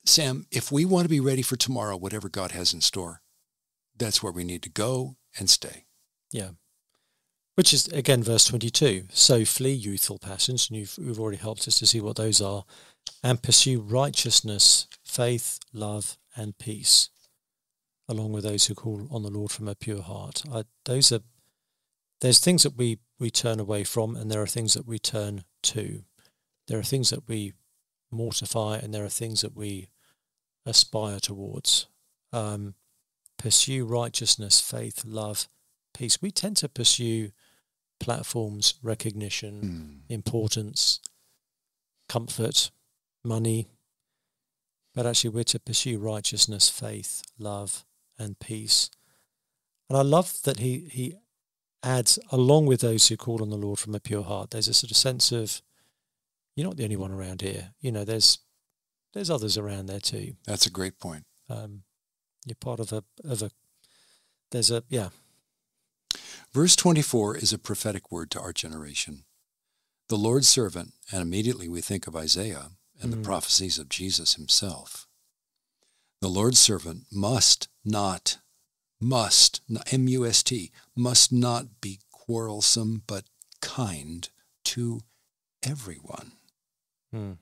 Sam, 0.05 0.45
if 0.51 0.71
we 0.71 0.85
want 0.85 1.05
to 1.05 1.09
be 1.09 1.19
ready 1.19 1.41
for 1.41 1.55
tomorrow, 1.55 1.95
whatever 1.97 2.29
God 2.29 2.51
has 2.51 2.73
in 2.73 2.81
store, 2.81 3.21
that's 3.97 4.21
where 4.23 4.31
we 4.33 4.43
need 4.43 4.63
to 4.63 4.69
go 4.69 5.17
and 5.37 5.49
stay. 5.49 5.85
yeah. 6.31 6.51
Which 7.55 7.71
is 7.71 7.87
again 7.89 8.23
verse 8.23 8.45
twenty-two. 8.45 9.03
So 9.11 9.45
flee 9.45 9.73
youthful 9.73 10.17
passions, 10.17 10.69
and 10.69 10.79
you've 10.79 10.95
you've 10.99 11.19
already 11.19 11.37
helped 11.37 11.67
us 11.67 11.75
to 11.75 11.85
see 11.85 12.01
what 12.01 12.15
those 12.15 12.41
are, 12.41 12.65
and 13.23 13.43
pursue 13.43 13.79
righteousness, 13.79 14.87
faith, 15.03 15.59
love, 15.71 16.17
and 16.35 16.57
peace, 16.57 17.09
along 18.09 18.31
with 18.31 18.43
those 18.43 18.65
who 18.65 18.73
call 18.73 19.07
on 19.11 19.21
the 19.21 19.29
Lord 19.29 19.51
from 19.51 19.67
a 19.67 19.75
pure 19.75 20.01
heart. 20.01 20.41
I, 20.51 20.63
those 20.85 21.11
are 21.11 21.21
there's 22.21 22.39
things 22.39 22.63
that 22.63 22.75
we 22.75 22.97
we 23.19 23.29
turn 23.29 23.59
away 23.59 23.83
from, 23.83 24.15
and 24.15 24.31
there 24.31 24.41
are 24.41 24.47
things 24.47 24.73
that 24.73 24.87
we 24.87 24.97
turn 24.97 25.43
to. 25.63 26.05
There 26.67 26.79
are 26.79 26.83
things 26.83 27.11
that 27.11 27.27
we 27.27 27.53
mortify, 28.09 28.77
and 28.77 28.95
there 28.95 29.05
are 29.05 29.09
things 29.09 29.41
that 29.41 29.55
we 29.55 29.89
aspire 30.65 31.19
towards. 31.19 31.85
Um, 32.31 32.73
pursue 33.37 33.85
righteousness, 33.85 34.59
faith, 34.59 35.03
love, 35.05 35.47
peace. 35.93 36.19
We 36.19 36.31
tend 36.31 36.57
to 36.57 36.69
pursue 36.69 37.31
platforms, 38.03 38.73
recognition, 38.83 40.01
importance, 40.09 40.99
comfort, 42.09 42.69
money. 43.23 43.69
But 44.93 45.05
actually, 45.05 45.29
we're 45.31 45.45
to 45.45 45.59
pursue 45.59 45.97
righteousness, 45.97 46.69
faith, 46.69 47.21
love, 47.39 47.85
and 48.19 48.37
peace. 48.39 48.89
And 49.89 49.97
I 49.97 50.01
love 50.01 50.41
that 50.43 50.59
he, 50.59 50.89
he 50.91 51.15
adds, 51.81 52.19
along 52.29 52.65
with 52.65 52.81
those 52.81 53.07
who 53.07 53.15
call 53.15 53.41
on 53.41 53.49
the 53.49 53.57
Lord 53.57 53.79
from 53.79 53.95
a 53.95 53.99
pure 53.99 54.23
heart, 54.23 54.51
there's 54.51 54.67
a 54.67 54.73
sort 54.73 54.91
of 54.91 54.97
sense 54.97 55.31
of, 55.31 55.61
you're 56.55 56.67
not 56.67 56.75
the 56.77 56.83
only 56.83 56.97
one 56.97 57.11
around 57.11 57.41
here. 57.41 57.73
You 57.79 57.91
know, 57.91 58.03
there's 58.03 58.39
there's 59.13 59.29
others 59.29 59.57
around 59.57 59.85
there 59.85 60.01
too. 60.01 60.35
That's 60.45 60.67
a 60.67 60.71
great 60.71 60.99
point. 60.99 61.23
Um, 61.49 61.83
you're 62.45 62.55
part 62.55 62.79
of 62.79 62.91
a 62.91 63.03
of 63.23 63.41
a. 63.41 63.49
There's 64.51 64.71
a 64.71 64.83
yeah 64.89 65.09
Verse 66.53 66.75
24 66.75 67.37
is 67.37 67.51
a 67.51 67.57
prophetic 67.57 68.11
word 68.11 68.29
to 68.31 68.39
our 68.39 68.53
generation. 68.53 69.23
The 70.09 70.17
Lord's 70.17 70.47
servant, 70.47 70.93
and 71.11 71.21
immediately 71.21 71.67
we 71.67 71.81
think 71.81 72.05
of 72.07 72.15
Isaiah 72.15 72.71
and 73.01 73.11
Mm. 73.11 73.17
the 73.17 73.21
prophecies 73.23 73.79
of 73.79 73.89
Jesus 73.89 74.35
himself. 74.35 75.07
The 76.21 76.29
Lord's 76.29 76.59
servant 76.59 77.05
must 77.11 77.67
not, 77.83 78.37
must, 78.99 79.61
M 79.91 80.07
U 80.07 80.25
S 80.25 80.43
T, 80.43 80.71
must 80.95 81.31
not 81.31 81.81
be 81.81 81.99
quarrelsome, 82.11 83.03
but 83.07 83.25
kind 83.61 84.29
to 84.65 85.01
everyone. 85.63 86.33
Hmm. 87.11 87.33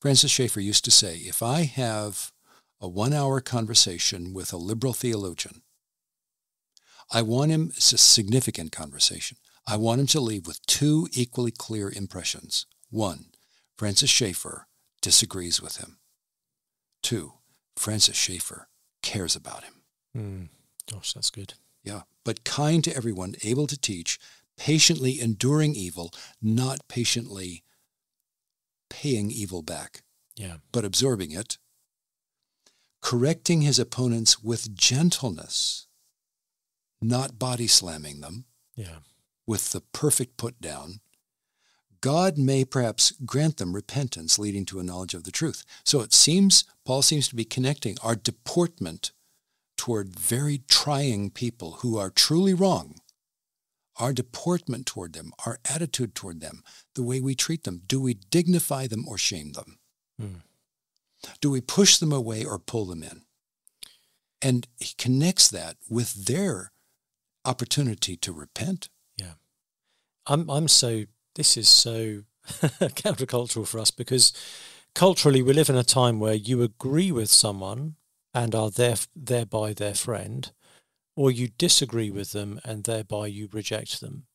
Francis 0.00 0.30
Schaeffer 0.30 0.60
used 0.60 0.84
to 0.84 0.90
say, 0.90 1.16
if 1.18 1.42
I 1.42 1.62
have 1.62 2.32
a 2.80 2.86
one 2.88 3.12
hour 3.12 3.40
conversation 3.40 4.32
with 4.34 4.52
a 4.52 4.56
liberal 4.56 4.92
theologian, 4.92 5.62
I 7.10 7.22
want 7.22 7.50
him, 7.50 7.72
it's 7.76 7.92
a 7.92 7.98
significant 7.98 8.72
conversation. 8.72 9.36
I 9.66 9.76
want 9.76 10.00
him 10.00 10.06
to 10.08 10.20
leave 10.20 10.46
with 10.46 10.64
two 10.66 11.08
equally 11.12 11.50
clear 11.50 11.90
impressions. 11.90 12.66
One, 12.90 13.26
Francis 13.76 14.10
Schaeffer 14.10 14.66
disagrees 15.02 15.60
with 15.60 15.76
him. 15.78 15.98
Two, 17.02 17.34
Francis 17.76 18.16
Schaeffer 18.16 18.68
cares 19.02 19.36
about 19.36 19.64
him. 19.64 19.74
Hmm. 20.14 20.44
Gosh, 20.90 21.12
that's 21.12 21.30
good. 21.30 21.54
Yeah, 21.84 22.02
but 22.24 22.44
kind 22.44 22.82
to 22.84 22.96
everyone, 22.96 23.34
able 23.42 23.66
to 23.68 23.78
teach, 23.78 24.18
patiently 24.56 25.20
enduring 25.20 25.74
evil, 25.74 26.12
not 26.42 26.86
patiently 26.88 27.62
paying 28.88 29.30
evil 29.30 29.62
back, 29.62 30.02
Yeah. 30.36 30.58
but 30.72 30.84
absorbing 30.84 31.32
it, 31.32 31.58
correcting 33.02 33.62
his 33.62 33.78
opponents 33.78 34.42
with 34.42 34.74
gentleness, 34.76 35.86
not 37.08 37.38
body 37.38 37.66
slamming 37.66 38.20
them, 38.20 38.44
Yeah. 38.74 39.00
with 39.46 39.70
the 39.70 39.80
perfect 39.80 40.36
put 40.36 40.60
down, 40.60 41.00
God 42.00 42.36
may 42.38 42.64
perhaps 42.64 43.12
grant 43.24 43.56
them 43.56 43.74
repentance 43.74 44.38
leading 44.38 44.64
to 44.66 44.78
a 44.78 44.84
knowledge 44.84 45.14
of 45.14 45.24
the 45.24 45.32
truth. 45.32 45.64
So 45.84 46.00
it 46.00 46.12
seems, 46.12 46.64
Paul 46.84 47.02
seems 47.02 47.28
to 47.28 47.34
be 47.36 47.44
connecting 47.44 47.96
our 48.02 48.14
deportment 48.16 49.12
toward 49.76 50.08
very 50.18 50.58
trying 50.68 51.30
people 51.30 51.72
who 51.80 51.96
are 51.98 52.10
truly 52.10 52.54
wrong, 52.54 53.00
our 53.96 54.12
deportment 54.12 54.86
toward 54.86 55.14
them, 55.14 55.32
our 55.44 55.58
attitude 55.64 56.14
toward 56.14 56.40
them, 56.40 56.62
the 56.94 57.02
way 57.02 57.20
we 57.20 57.34
treat 57.34 57.64
them. 57.64 57.82
Do 57.86 58.00
we 58.00 58.14
dignify 58.14 58.86
them 58.86 59.08
or 59.08 59.16
shame 59.18 59.52
them? 59.52 59.78
Hmm. 60.20 60.34
Do 61.40 61.50
we 61.50 61.60
push 61.60 61.96
them 61.98 62.12
away 62.12 62.44
or 62.44 62.58
pull 62.58 62.84
them 62.84 63.02
in? 63.02 63.22
And 64.42 64.66
he 64.78 64.94
connects 64.98 65.48
that 65.48 65.76
with 65.88 66.26
their 66.26 66.72
opportunity 67.46 68.16
to 68.16 68.32
repent. 68.32 68.88
Yeah. 69.16 69.34
I'm 70.26 70.50
I'm 70.50 70.68
so 70.68 71.04
this 71.34 71.56
is 71.56 71.68
so 71.68 72.22
countercultural 72.46 73.66
for 73.66 73.78
us 73.78 73.90
because 73.90 74.32
culturally 74.94 75.42
we 75.42 75.52
live 75.52 75.68
in 75.68 75.76
a 75.76 75.84
time 75.84 76.18
where 76.20 76.34
you 76.34 76.62
agree 76.62 77.12
with 77.12 77.30
someone 77.30 77.96
and 78.34 78.54
are 78.54 78.70
there, 78.70 78.96
thereby 79.14 79.72
their 79.72 79.94
friend, 79.94 80.52
or 81.16 81.30
you 81.30 81.48
disagree 81.48 82.10
with 82.10 82.32
them 82.32 82.60
and 82.64 82.84
thereby 82.84 83.26
you 83.26 83.48
reject 83.52 84.00
them. 84.00 84.26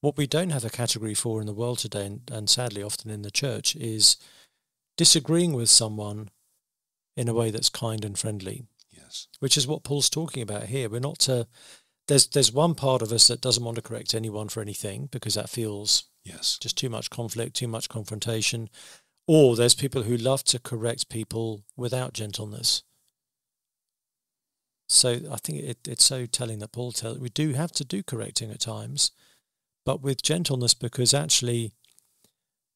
What 0.00 0.18
we 0.18 0.26
don't 0.26 0.50
have 0.50 0.64
a 0.64 0.70
category 0.70 1.14
for 1.14 1.40
in 1.40 1.46
the 1.46 1.54
world 1.54 1.78
today, 1.78 2.04
and, 2.04 2.20
and 2.30 2.50
sadly 2.50 2.82
often 2.82 3.10
in 3.10 3.22
the 3.22 3.30
church, 3.30 3.74
is 3.76 4.16
disagreeing 4.98 5.54
with 5.54 5.70
someone 5.70 6.28
in 7.16 7.28
a 7.28 7.34
way 7.34 7.50
that's 7.50 7.70
kind 7.70 8.04
and 8.04 8.18
friendly. 8.18 8.64
Yes. 8.90 9.28
Which 9.40 9.56
is 9.56 9.66
what 9.66 9.84
Paul's 9.84 10.10
talking 10.10 10.42
about 10.42 10.64
here. 10.64 10.90
We're 10.90 11.00
not 11.00 11.18
to 11.20 11.46
there's 12.08 12.26
there's 12.28 12.52
one 12.52 12.74
part 12.74 13.02
of 13.02 13.12
us 13.12 13.28
that 13.28 13.40
doesn't 13.40 13.64
want 13.64 13.76
to 13.76 13.82
correct 13.82 14.14
anyone 14.14 14.48
for 14.48 14.60
anything 14.60 15.08
because 15.10 15.34
that 15.34 15.50
feels 15.50 16.04
yes 16.24 16.58
just 16.60 16.76
too 16.76 16.88
much 16.88 17.10
conflict, 17.10 17.56
too 17.56 17.68
much 17.68 17.88
confrontation. 17.88 18.68
Or 19.26 19.56
there's 19.56 19.74
people 19.74 20.02
who 20.02 20.16
love 20.16 20.44
to 20.44 20.58
correct 20.58 21.08
people 21.08 21.64
without 21.76 22.12
gentleness. 22.12 22.82
So 24.86 25.12
I 25.32 25.36
think 25.36 25.62
it, 25.62 25.78
it's 25.88 26.04
so 26.04 26.26
telling 26.26 26.58
that 26.58 26.72
Paul 26.72 26.92
tells 26.92 27.18
we 27.18 27.30
do 27.30 27.54
have 27.54 27.72
to 27.72 27.84
do 27.84 28.02
correcting 28.02 28.50
at 28.50 28.60
times, 28.60 29.12
but 29.86 30.02
with 30.02 30.22
gentleness 30.22 30.74
because 30.74 31.14
actually 31.14 31.72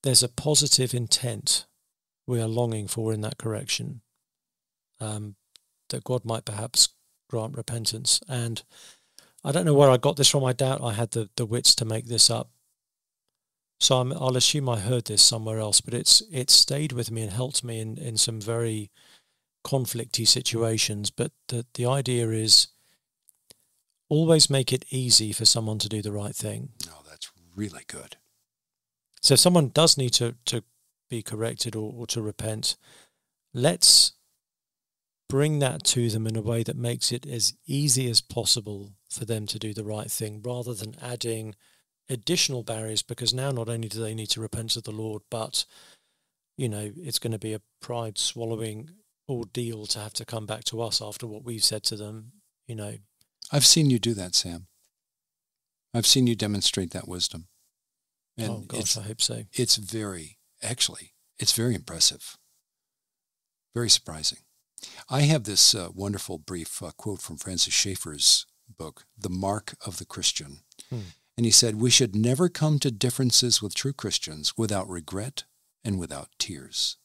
there's 0.02 0.22
a 0.22 0.28
positive 0.28 0.94
intent 0.94 1.66
we 2.26 2.40
are 2.40 2.48
longing 2.48 2.88
for 2.88 3.12
in 3.12 3.20
that 3.22 3.36
correction. 3.36 4.00
Um, 5.00 5.36
that 5.90 6.04
God 6.04 6.24
might 6.24 6.44
perhaps 6.44 6.90
grant 7.28 7.56
repentance. 7.56 8.20
And 8.28 8.62
I 9.48 9.50
don't 9.50 9.64
know 9.64 9.72
where 9.72 9.88
I 9.88 9.96
got 9.96 10.16
this 10.16 10.28
from. 10.28 10.44
I 10.44 10.52
doubt 10.52 10.82
I 10.82 10.92
had 10.92 11.12
the, 11.12 11.30
the 11.36 11.46
wits 11.46 11.74
to 11.76 11.86
make 11.86 12.04
this 12.04 12.28
up. 12.28 12.50
So 13.80 13.96
i 13.96 14.02
will 14.02 14.36
assume 14.36 14.68
I 14.68 14.78
heard 14.78 15.06
this 15.06 15.22
somewhere 15.22 15.58
else, 15.58 15.80
but 15.80 15.94
it's 15.94 16.22
it's 16.30 16.52
stayed 16.52 16.92
with 16.92 17.10
me 17.10 17.22
and 17.22 17.32
helped 17.32 17.64
me 17.64 17.80
in, 17.80 17.96
in 17.96 18.18
some 18.18 18.42
very 18.42 18.90
conflicty 19.64 20.28
situations. 20.28 21.10
But 21.10 21.32
the, 21.46 21.64
the 21.72 21.86
idea 21.86 22.28
is 22.28 22.68
always 24.10 24.50
make 24.50 24.70
it 24.70 24.84
easy 24.90 25.32
for 25.32 25.46
someone 25.46 25.78
to 25.78 25.88
do 25.88 26.02
the 26.02 26.12
right 26.12 26.36
thing. 26.36 26.70
Oh, 26.90 27.02
that's 27.08 27.30
really 27.56 27.84
good. 27.86 28.16
So 29.22 29.32
if 29.34 29.40
someone 29.40 29.70
does 29.70 29.96
need 29.96 30.12
to, 30.14 30.34
to 30.44 30.62
be 31.08 31.22
corrected 31.22 31.74
or, 31.74 31.90
or 31.96 32.06
to 32.08 32.20
repent, 32.20 32.76
let's 33.54 34.12
bring 35.28 35.58
that 35.58 35.84
to 35.84 36.08
them 36.08 36.26
in 36.26 36.36
a 36.36 36.42
way 36.42 36.62
that 36.62 36.76
makes 36.76 37.12
it 37.12 37.26
as 37.26 37.54
easy 37.66 38.08
as 38.10 38.20
possible 38.20 38.92
for 39.10 39.24
them 39.24 39.46
to 39.46 39.58
do 39.58 39.74
the 39.74 39.84
right 39.84 40.10
thing 40.10 40.40
rather 40.42 40.74
than 40.74 40.96
adding 41.02 41.54
additional 42.08 42.62
barriers 42.62 43.02
because 43.02 43.34
now 43.34 43.50
not 43.50 43.68
only 43.68 43.88
do 43.88 44.00
they 44.00 44.14
need 44.14 44.30
to 44.30 44.40
repent 44.40 44.70
to 44.70 44.80
the 44.80 44.90
Lord, 44.90 45.22
but 45.30 45.64
you 46.56 46.68
know, 46.68 46.90
it's 46.96 47.18
going 47.18 47.32
to 47.32 47.38
be 47.38 47.54
a 47.54 47.60
pride 47.80 48.18
swallowing 48.18 48.90
ordeal 49.28 49.86
to 49.86 49.98
have 49.98 50.14
to 50.14 50.24
come 50.24 50.46
back 50.46 50.64
to 50.64 50.80
us 50.80 51.00
after 51.02 51.26
what 51.26 51.44
we've 51.44 51.62
said 51.62 51.82
to 51.84 51.96
them, 51.96 52.32
you 52.66 52.74
know. 52.74 52.94
I've 53.52 53.66
seen 53.66 53.90
you 53.90 53.98
do 53.98 54.14
that, 54.14 54.34
Sam. 54.34 54.66
I've 55.94 56.06
seen 56.06 56.26
you 56.26 56.34
demonstrate 56.34 56.90
that 56.92 57.08
wisdom. 57.08 57.46
And 58.36 58.50
oh 58.50 58.64
gosh, 58.66 58.96
I 58.96 59.02
hope 59.02 59.20
so. 59.20 59.44
It's 59.52 59.76
very 59.76 60.38
actually, 60.62 61.14
it's 61.38 61.52
very 61.52 61.74
impressive. 61.74 62.36
Very 63.74 63.90
surprising. 63.90 64.38
I 65.08 65.22
have 65.22 65.44
this 65.44 65.74
uh, 65.74 65.88
wonderful 65.94 66.38
brief 66.38 66.82
uh, 66.82 66.90
quote 66.96 67.20
from 67.20 67.36
Francis 67.36 67.74
Schaeffer's 67.74 68.46
book, 68.76 69.04
The 69.16 69.30
Mark 69.30 69.74
of 69.84 69.98
the 69.98 70.04
Christian. 70.04 70.58
Hmm. 70.90 71.00
And 71.36 71.44
he 71.44 71.52
said, 71.52 71.76
We 71.76 71.90
should 71.90 72.16
never 72.16 72.48
come 72.48 72.78
to 72.80 72.90
differences 72.90 73.62
with 73.62 73.74
true 73.74 73.92
Christians 73.92 74.56
without 74.56 74.88
regret 74.88 75.44
and 75.84 75.98
without 75.98 76.28
tears. 76.38 76.96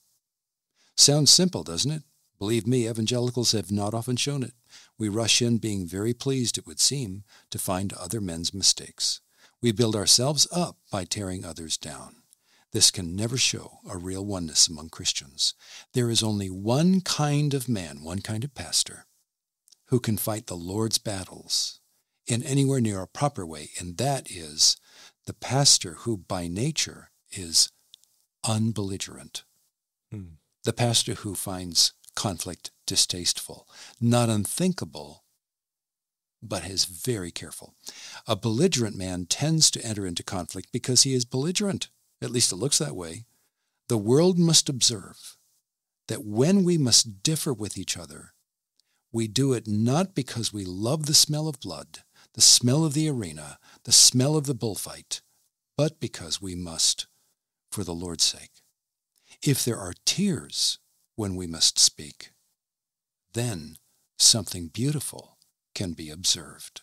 Sounds 0.95 1.31
simple, 1.31 1.63
doesn't 1.63 1.91
it? 1.91 2.03
Believe 2.39 2.67
me, 2.67 2.89
evangelicals 2.89 3.53
have 3.53 3.71
not 3.71 3.93
often 3.93 4.15
shown 4.15 4.43
it. 4.43 4.53
We 4.97 5.07
rush 5.07 5.41
in 5.41 5.57
being 5.59 5.87
very 5.87 6.13
pleased, 6.13 6.57
it 6.57 6.67
would 6.67 6.79
seem, 6.79 7.23
to 7.51 7.59
find 7.59 7.93
other 7.93 8.19
men's 8.19 8.53
mistakes. 8.53 9.21
We 9.61 9.71
build 9.71 9.95
ourselves 9.95 10.47
up 10.51 10.77
by 10.91 11.05
tearing 11.05 11.45
others 11.45 11.77
down. 11.77 12.22
This 12.73 12.89
can 12.89 13.15
never 13.15 13.37
show 13.37 13.79
a 13.87 13.97
real 13.97 14.25
oneness 14.25 14.67
among 14.67 14.89
Christians. 14.89 15.53
There 15.93 16.09
is 16.09 16.23
only 16.23 16.49
one 16.49 17.01
kind 17.01 17.53
of 17.53 17.69
man, 17.69 18.03
one 18.03 18.19
kind 18.19 18.43
of 18.43 18.55
pastor, 18.55 19.05
who 19.87 19.99
can 19.99 20.17
fight 20.17 20.47
the 20.47 20.55
Lord's 20.55 20.97
battles 20.97 21.79
in 22.25 22.41
anywhere 22.41 22.81
near 22.81 23.01
a 23.01 23.07
proper 23.07 23.45
way, 23.45 23.69
and 23.79 23.97
that 23.97 24.31
is 24.31 24.77
the 25.25 25.33
pastor 25.33 25.93
who 25.99 26.17
by 26.17 26.47
nature 26.47 27.11
is 27.31 27.71
unbelligerent. 28.43 29.43
Hmm. 30.11 30.35
The 30.63 30.73
pastor 30.73 31.13
who 31.13 31.35
finds 31.35 31.93
conflict 32.15 32.71
distasteful, 32.87 33.67
not 34.01 34.29
unthinkable, 34.29 35.23
but 36.41 36.65
is 36.65 36.85
very 36.85 37.31
careful. 37.31 37.75
A 38.27 38.35
belligerent 38.35 38.97
man 38.97 39.25
tends 39.25 39.69
to 39.71 39.85
enter 39.85 40.05
into 40.05 40.23
conflict 40.23 40.69
because 40.71 41.03
he 41.03 41.13
is 41.13 41.25
belligerent. 41.25 41.89
At 42.23 42.31
least 42.31 42.51
it 42.51 42.55
looks 42.55 42.77
that 42.79 42.95
way. 42.95 43.25
The 43.89 43.97
world 43.97 44.39
must 44.39 44.69
observe 44.69 45.37
that 46.07 46.23
when 46.23 46.63
we 46.63 46.77
must 46.77 47.21
differ 47.21 47.53
with 47.53 47.77
each 47.77 47.97
other, 47.97 48.33
we 49.11 49.27
do 49.27 49.53
it 49.53 49.67
not 49.67 50.15
because 50.15 50.53
we 50.53 50.65
love 50.65 51.05
the 51.05 51.13
smell 51.13 51.47
of 51.47 51.59
blood, 51.59 51.99
the 52.33 52.41
smell 52.41 52.85
of 52.85 52.93
the 52.93 53.09
arena, 53.09 53.59
the 53.83 53.91
smell 53.91 54.35
of 54.35 54.45
the 54.45 54.55
bullfight, 54.55 55.21
but 55.77 55.99
because 55.99 56.41
we 56.41 56.55
must 56.55 57.07
for 57.71 57.83
the 57.83 57.93
Lord's 57.93 58.23
sake. 58.23 58.61
If 59.41 59.63
there 59.63 59.77
are 59.77 59.93
tears 60.05 60.79
when 61.15 61.35
we 61.35 61.45
must 61.45 61.77
speak, 61.77 62.31
then 63.33 63.77
something 64.17 64.67
beautiful 64.67 65.37
can 65.75 65.93
be 65.93 66.09
observed. 66.09 66.81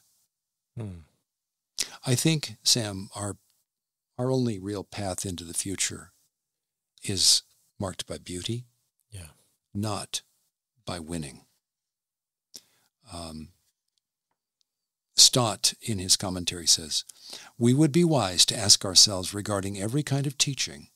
Hmm. 0.76 1.00
I 2.06 2.14
think, 2.14 2.56
Sam, 2.62 3.08
our, 3.14 3.36
our 4.20 4.30
only 4.30 4.58
real 4.58 4.84
path 4.84 5.24
into 5.24 5.44
the 5.44 5.54
future 5.54 6.12
is 7.02 7.42
marked 7.78 8.06
by 8.06 8.18
beauty, 8.18 8.66
yeah. 9.10 9.30
not 9.72 10.20
by 10.84 10.98
winning. 10.98 11.46
Um, 13.10 13.52
Stott, 15.16 15.72
in 15.80 15.98
his 15.98 16.18
commentary, 16.18 16.66
says, 16.66 17.04
We 17.58 17.72
would 17.72 17.92
be 17.92 18.04
wise 18.04 18.44
to 18.46 18.56
ask 18.56 18.84
ourselves 18.84 19.32
regarding 19.32 19.80
every 19.80 20.02
kind 20.02 20.26
of 20.26 20.36
teaching, 20.36 20.88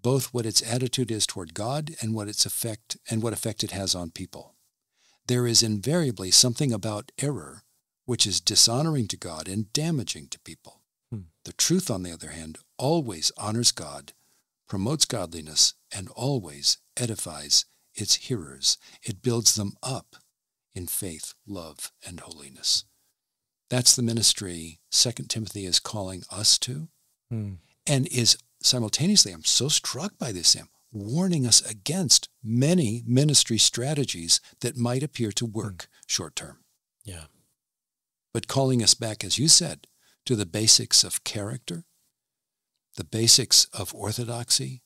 both 0.00 0.32
what 0.32 0.46
its 0.46 0.62
attitude 0.62 1.10
is 1.10 1.26
toward 1.26 1.54
God 1.54 1.90
and 2.00 2.14
what 2.14 2.28
its 2.28 2.46
effect 2.46 2.96
and 3.10 3.20
what 3.20 3.32
effect 3.32 3.64
it 3.64 3.72
has 3.72 3.96
on 3.96 4.12
people. 4.12 4.54
There 5.26 5.46
is 5.48 5.64
invariably 5.64 6.30
something 6.30 6.72
about 6.72 7.10
error 7.18 7.64
which 8.04 8.28
is 8.28 8.40
dishonoring 8.40 9.08
to 9.08 9.16
God 9.16 9.48
and 9.48 9.72
damaging 9.72 10.28
to 10.28 10.38
people. 10.40 10.79
The 11.44 11.52
truth, 11.52 11.90
on 11.90 12.02
the 12.02 12.12
other 12.12 12.30
hand, 12.30 12.58
always 12.76 13.32
honors 13.38 13.72
God, 13.72 14.12
promotes 14.68 15.04
godliness, 15.04 15.74
and 15.94 16.08
always 16.10 16.78
edifies 16.96 17.64
its 17.94 18.16
hearers. 18.16 18.78
It 19.02 19.22
builds 19.22 19.54
them 19.54 19.72
up 19.82 20.16
in 20.74 20.86
faith, 20.86 21.34
love, 21.46 21.92
and 22.06 22.20
holiness. 22.20 22.84
That's 23.68 23.94
the 23.94 24.02
ministry 24.02 24.80
Second 24.90 25.28
Timothy 25.30 25.64
is 25.64 25.78
calling 25.78 26.22
us 26.30 26.58
to, 26.60 26.88
hmm. 27.30 27.54
and 27.86 28.06
is 28.08 28.36
simultaneously, 28.62 29.32
I'm 29.32 29.44
so 29.44 29.68
struck 29.68 30.18
by 30.18 30.32
this, 30.32 30.48
Sam, 30.48 30.68
warning 30.92 31.46
us 31.46 31.62
against 31.62 32.28
many 32.42 33.02
ministry 33.06 33.58
strategies 33.58 34.40
that 34.60 34.76
might 34.76 35.02
appear 35.02 35.32
to 35.32 35.46
work 35.46 35.88
hmm. 35.90 35.96
short 36.06 36.36
term. 36.36 36.58
Yeah. 37.04 37.24
But 38.32 38.48
calling 38.48 38.82
us 38.82 38.94
back, 38.94 39.24
as 39.24 39.38
you 39.38 39.48
said, 39.48 39.86
to 40.26 40.36
the 40.36 40.46
basics 40.46 41.04
of 41.04 41.24
character, 41.24 41.84
the 42.96 43.04
basics 43.04 43.66
of 43.72 43.94
orthodoxy, 43.94 44.82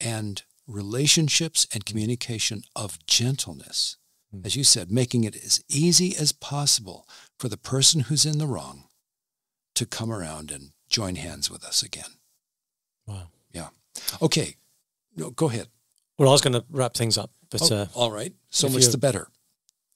and 0.00 0.42
relationships 0.66 1.66
and 1.72 1.84
communication 1.84 2.62
of 2.74 3.04
gentleness 3.06 3.96
Hmm. 4.34 4.44
as 4.44 4.56
you 4.56 4.64
said, 4.64 4.90
making 4.90 5.24
it 5.24 5.36
as 5.36 5.62
easy 5.68 6.16
as 6.16 6.32
possible 6.32 7.06
for 7.38 7.48
the 7.48 7.56
person 7.56 8.00
who's 8.00 8.26
in 8.26 8.38
the 8.38 8.46
wrong 8.46 8.88
to 9.74 9.86
come 9.86 10.10
around 10.10 10.50
and 10.50 10.72
join 10.88 11.16
hands 11.16 11.50
with 11.50 11.64
us 11.64 11.82
again. 11.82 12.18
Wow. 13.06 13.28
Yeah. 13.52 13.68
Okay. 14.20 14.56
No, 15.16 15.30
go 15.30 15.48
ahead. 15.48 15.68
Well, 16.18 16.28
I 16.28 16.32
was 16.32 16.40
going 16.40 16.54
to 16.54 16.64
wrap 16.70 16.94
things 16.94 17.18
up, 17.18 17.30
but 17.50 17.70
oh, 17.70 17.76
uh, 17.76 17.86
all 17.94 18.10
right. 18.10 18.32
So 18.50 18.68
much 18.68 18.86
the 18.86 18.98
better. 18.98 19.28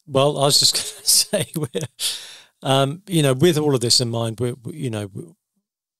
Well, 0.07 0.39
I 0.39 0.45
was 0.45 0.59
just 0.61 0.75
going 0.75 1.03
to 1.03 1.11
say, 1.11 1.47
we're, 1.57 1.69
um, 2.63 3.03
you 3.07 3.23
know, 3.23 3.35
with 3.35 3.59
all 3.59 3.75
of 3.75 3.81
this 3.81 4.01
in 4.01 4.11
mind, 4.11 4.41
we, 4.41 4.55
you 4.73 4.91
know, 4.91 5.11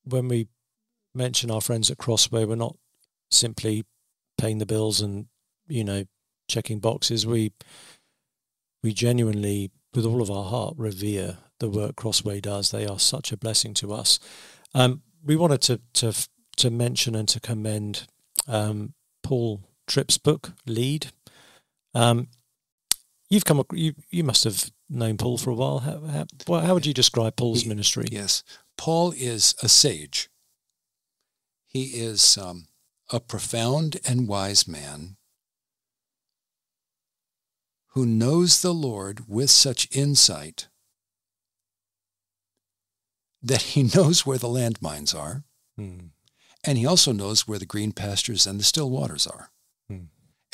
when 0.03 0.27
we 0.27 0.47
mention 1.13 1.51
our 1.51 1.61
friends 1.61 1.89
at 1.89 1.97
Crossway, 1.97 2.45
we're 2.45 2.55
not 2.55 2.77
simply 3.31 3.85
paying 4.37 4.57
the 4.57 4.65
bills 4.65 5.01
and 5.01 5.27
you 5.67 5.83
know 5.83 6.05
checking 6.47 6.79
boxes. 6.79 7.25
We 7.25 7.53
we 8.83 8.93
genuinely, 8.93 9.71
with 9.93 10.05
all 10.05 10.21
of 10.21 10.31
our 10.31 10.45
heart, 10.49 10.75
revere 10.77 11.37
the 11.59 11.69
work 11.69 11.95
Crossway 11.95 12.39
does. 12.39 12.71
They 12.71 12.85
are 12.85 12.99
such 12.99 13.31
a 13.31 13.37
blessing 13.37 13.73
to 13.75 13.93
us. 13.93 14.19
Um, 14.73 15.01
we 15.23 15.35
wanted 15.35 15.61
to, 15.63 15.81
to 15.93 16.27
to 16.57 16.69
mention 16.69 17.15
and 17.15 17.27
to 17.29 17.39
commend 17.39 18.07
um, 18.47 18.93
Paul 19.23 19.61
Tripp's 19.87 20.17
book, 20.17 20.53
Lead. 20.65 21.07
Um, 21.93 22.27
You've 23.29 23.45
come. 23.45 23.63
You 23.73 23.93
you 24.09 24.23
must 24.23 24.43
have 24.43 24.71
known 24.89 25.17
Paul 25.17 25.37
for 25.37 25.51
a 25.51 25.55
while. 25.55 25.79
How 25.79 25.99
how, 26.47 26.59
how 26.61 26.73
would 26.73 26.85
you 26.85 26.93
describe 26.93 27.35
Paul's 27.35 27.63
He- 27.63 27.69
ministry? 27.69 28.05
Yes, 28.11 28.43
Paul 28.77 29.13
is 29.15 29.55
a 29.61 29.69
sage. 29.69 30.29
He 31.67 31.83
is 32.01 32.37
um, 32.37 32.67
a 33.11 33.19
profound 33.19 33.99
and 34.07 34.27
wise 34.27 34.67
man 34.67 35.17
who 37.93 38.05
knows 38.05 38.61
the 38.61 38.73
Lord 38.73 39.27
with 39.27 39.49
such 39.49 39.87
insight 39.91 40.67
that 43.41 43.61
he 43.61 43.83
knows 43.95 44.25
where 44.25 44.37
the 44.37 44.47
landmines 44.47 45.15
are, 45.17 45.43
Hmm. 45.77 46.07
and 46.63 46.77
he 46.77 46.85
also 46.85 47.11
knows 47.11 47.47
where 47.47 47.59
the 47.59 47.65
green 47.65 47.91
pastures 47.91 48.45
and 48.45 48.59
the 48.59 48.63
still 48.63 48.89
waters 48.89 49.25
are. 49.27 49.51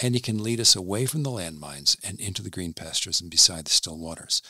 And 0.02 0.14
he 0.14 0.20
can 0.20 0.44
lead 0.44 0.60
us 0.60 0.76
away 0.76 1.06
from 1.06 1.24
the 1.24 1.30
landmines 1.30 1.98
and 2.08 2.20
into 2.20 2.42
the 2.42 2.50
green 2.50 2.74
pastures 2.74 3.22
and 3.22 3.32
beside 3.32 3.66
the 3.66 3.72
still 3.72 3.98
waters. 3.98 4.42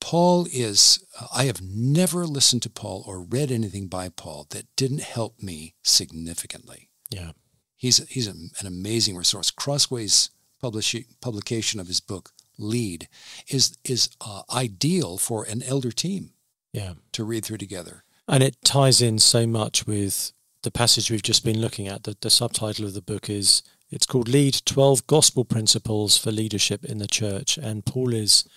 Paul 0.00 0.46
is, 0.52 1.04
uh, 1.20 1.26
I 1.34 1.44
have 1.44 1.60
never 1.62 2.24
listened 2.26 2.62
to 2.62 2.70
Paul 2.70 3.02
or 3.06 3.20
read 3.22 3.50
anything 3.50 3.88
by 3.88 4.10
Paul 4.10 4.46
that 4.50 4.66
didn't 4.76 5.00
help 5.02 5.42
me 5.42 5.74
significantly. 5.82 6.88
Yeah. 7.10 7.32
He's, 7.76 8.06
he's 8.08 8.26
an 8.26 8.50
amazing 8.64 9.16
resource. 9.16 9.50
Crossway's 9.50 10.30
publish, 10.60 10.94
publication 11.20 11.80
of 11.80 11.88
his 11.88 12.00
book, 12.00 12.30
Lead, 12.58 13.08
is, 13.48 13.76
is 13.84 14.08
uh, 14.20 14.42
ideal 14.54 15.18
for 15.18 15.44
an 15.44 15.62
elder 15.62 15.90
team 15.92 16.30
Yeah. 16.72 16.94
to 17.12 17.24
read 17.24 17.44
through 17.44 17.58
together. 17.58 18.04
And 18.28 18.42
it 18.42 18.56
ties 18.64 19.02
in 19.02 19.18
so 19.18 19.46
much 19.46 19.86
with 19.86 20.32
the 20.62 20.70
passage 20.70 21.10
we've 21.10 21.22
just 21.22 21.44
been 21.44 21.60
looking 21.60 21.86
at. 21.86 22.04
The, 22.04 22.16
the 22.20 22.30
subtitle 22.30 22.86
of 22.86 22.94
the 22.94 23.02
book 23.02 23.28
is 23.30 23.62
it's 23.90 24.06
called 24.06 24.28
Lead 24.28 24.62
12 24.64 25.06
Gospel 25.06 25.44
Principles 25.44 26.16
for 26.16 26.32
Leadership 26.32 26.84
in 26.84 26.98
the 26.98 27.06
Church. 27.06 27.56
And 27.56 27.84
Paul 27.86 28.12
is 28.12 28.48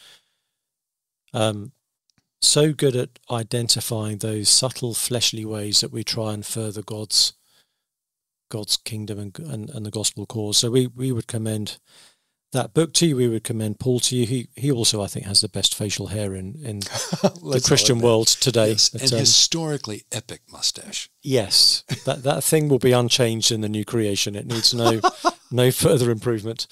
um, 1.34 1.72
so 2.42 2.74
good 2.74 2.96
at 2.96 3.20
identifying 3.30 4.18
those 4.18 4.50
subtle 4.50 4.94
fleshly 4.94 5.46
ways 5.46 5.82
that 5.82 5.92
we 5.92 6.04
try 6.04 6.34
and 6.34 6.46
further 6.46 6.82
God's 6.82 7.34
God's 8.50 8.78
kingdom 8.78 9.20
and, 9.20 9.39
and, 9.39 9.70
and 9.70 9.86
the 9.86 9.92
gospel 9.92 10.26
cause. 10.26 10.58
So 10.58 10.72
we, 10.72 10.88
we 10.88 11.12
would 11.12 11.28
commend 11.28 11.78
that 12.51 12.73
book 12.73 12.93
to 12.93 13.07
you. 13.07 13.15
We 13.15 13.27
would 13.27 13.43
commend 13.43 13.79
Paul 13.79 13.99
to 14.01 14.15
you. 14.15 14.25
He 14.25 14.47
he 14.55 14.71
also 14.71 15.01
I 15.01 15.07
think 15.07 15.25
has 15.25 15.41
the 15.41 15.49
best 15.49 15.75
facial 15.75 16.07
hair 16.07 16.33
in, 16.33 16.55
in 16.63 16.79
the 16.81 17.63
Christian 17.65 17.99
world 17.99 18.27
today. 18.27 18.69
Yes, 18.69 18.89
But, 18.89 19.01
and 19.03 19.13
um, 19.13 19.19
historically 19.19 20.03
epic 20.12 20.41
mustache. 20.51 21.09
Yes, 21.21 21.83
that 22.05 22.23
that 22.23 22.43
thing 22.43 22.69
will 22.69 22.79
be 22.79 22.91
unchanged 22.91 23.51
in 23.51 23.62
the 23.62 23.69
new 23.69 23.85
creation. 23.85 24.35
It 24.35 24.47
needs 24.47 24.73
no 24.73 24.99
no 25.51 25.71
further 25.71 26.12
improvement. 26.12 26.67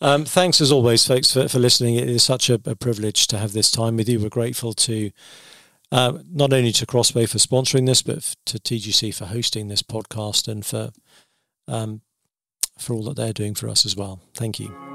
Um, 0.00 0.24
thanks 0.24 0.60
as 0.60 0.72
always, 0.72 1.06
folks, 1.06 1.32
for, 1.32 1.46
for 1.48 1.58
listening. 1.58 1.96
It 1.96 2.08
is 2.08 2.22
such 2.22 2.48
a, 2.48 2.60
a 2.64 2.74
privilege 2.74 3.26
to 3.28 3.38
have 3.38 3.52
this 3.52 3.70
time 3.70 3.96
with 3.96 4.08
you. 4.08 4.18
We're 4.18 4.30
grateful 4.30 4.72
to 4.72 5.10
uh, 5.92 6.18
not 6.30 6.52
only 6.52 6.72
to 6.72 6.86
Crossway 6.86 7.26
for 7.26 7.38
sponsoring 7.38 7.86
this, 7.86 8.02
but 8.02 8.36
to 8.46 8.58
TGC 8.58 9.14
for 9.14 9.26
hosting 9.26 9.68
this 9.68 9.82
podcast 9.82 10.48
and 10.48 10.64
for 10.64 10.90
um, 11.68 12.00
for 12.78 12.94
all 12.94 13.04
that 13.04 13.16
they're 13.16 13.32
doing 13.32 13.54
for 13.54 13.68
us 13.68 13.84
as 13.84 13.94
well. 13.94 14.22
Thank 14.34 14.58
you. 14.58 14.89